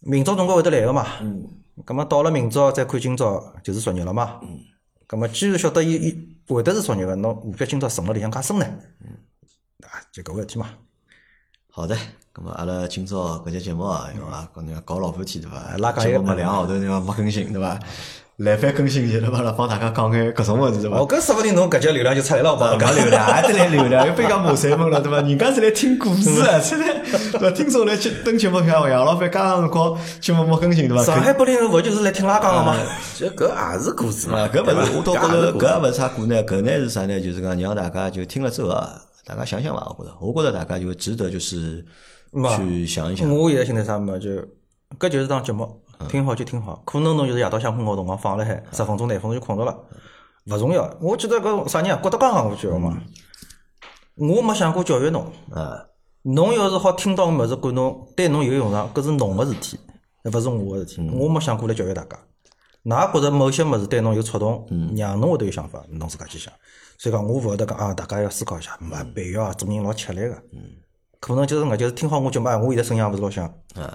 [0.00, 1.04] 明朝总归会得来个嘛。
[1.20, 1.44] 嗯。
[1.84, 4.40] 葛末到了明朝再看今朝，就是昨日了嘛。
[4.42, 4.48] 嗯。
[5.10, 8.66] 葛末既然晓得伊伊会得是昨日个，侬何必今朝沉辣里向介深呢？
[9.00, 9.10] 嗯。
[9.82, 10.70] 啊，就搿个事体嘛。
[11.68, 11.96] 好的，
[12.32, 14.48] 咁么阿拉今朝搿节节目啊，对伐？
[14.54, 15.76] 讲那搞老半天对伐？
[15.78, 17.00] 拉讲一个节目没两个号头对伐？
[17.00, 17.76] 没更新对伐？
[18.40, 19.42] 来番更新去对伐？
[19.42, 20.96] 了帮大家讲眼搿种物事对伐？
[20.96, 25.20] 哦，搿说勿定侬搿节流量就出来了，我帮侬讲讲流量，还得来流量，又被讲骂三分了，对伐？
[25.20, 27.50] 人家是来听故事啊，出来对伐？
[27.50, 31.04] 听众来去登节目看，杨老板加上辰光节目没更新对伐？
[31.04, 32.76] 上海八零后勿就是来听拉讲个嘛？
[33.14, 37.20] 就搿也是故事嘛啊，，搿勿是，我倒觉着搿搿也勿是啥故呢，搿呢是啥呢？
[37.20, 39.94] 就是讲让大家就听了之后啊，大家想想伐？
[39.98, 41.84] 我觉着，我觉着大家就值得就是
[42.56, 43.28] 去想一想。
[43.30, 44.30] 我现在啥嘛，就
[44.98, 46.82] 搿就是档节目，听好就听好。
[46.84, 49.76] 可能侬就是夜到想困觉辰光放辣海，十分钟廿分钟就困着了，
[50.46, 50.92] 勿重要。
[51.00, 53.02] 我觉得搿啥人啊，郭德纲讲过句闲话嘛，
[54.16, 55.24] 我没想过教育侬。
[55.52, 55.86] 啊，
[56.22, 59.78] 侬要是好听到个物事，管侬对侬有用场，搿是侬个事体，
[60.24, 61.10] 勿是我个事体。
[61.10, 62.18] 我没想过来教育大家。
[62.84, 66.52] 㑚觉着某些物事对侬有触动，让侬会得有想法，侬自家去想。
[66.98, 70.42] 所以讲，我勿会得讲啊，大家要思考一下，没必要啊，做人老吃力个。
[71.20, 73.44] 可能就是我，就是听好我节目，啊我现在声音也勿是老响，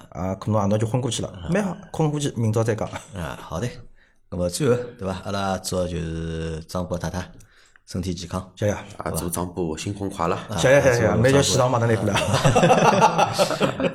[0.10, 2.88] 啊，可能啊侬就昏过去了，蛮好，困过去，明朝再讲。
[3.16, 3.68] 啊，好的。
[4.30, 5.22] 那么最后对伐？
[5.26, 7.24] 阿拉祝就是张波太太
[7.88, 8.52] 身体健康。
[8.56, 10.38] 谢谢，啊，祝张波新婚快乐。
[10.58, 12.14] 谢谢，谢谢，那就喜糖马上来过了。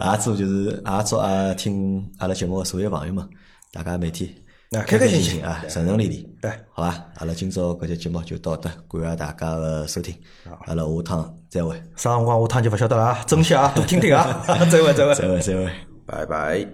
[0.01, 3.29] 啊祝就是啊祝啊听阿拉节目的所有朋友们，
[3.73, 4.29] 大家每天
[4.71, 6.37] 啊开开心心心啊，顺顺利利。
[6.41, 10.17] 对，好吧，阿拉今朝搿节节目就到这，感谢大家的收听，
[10.67, 15.15] 阿拉下趟再会，啥辰光我趟就勿晓得了啊，珍惜啊，多听听啊， 再会，再会。
[15.15, 15.69] 再会，再会。
[16.07, 16.67] 拜拜。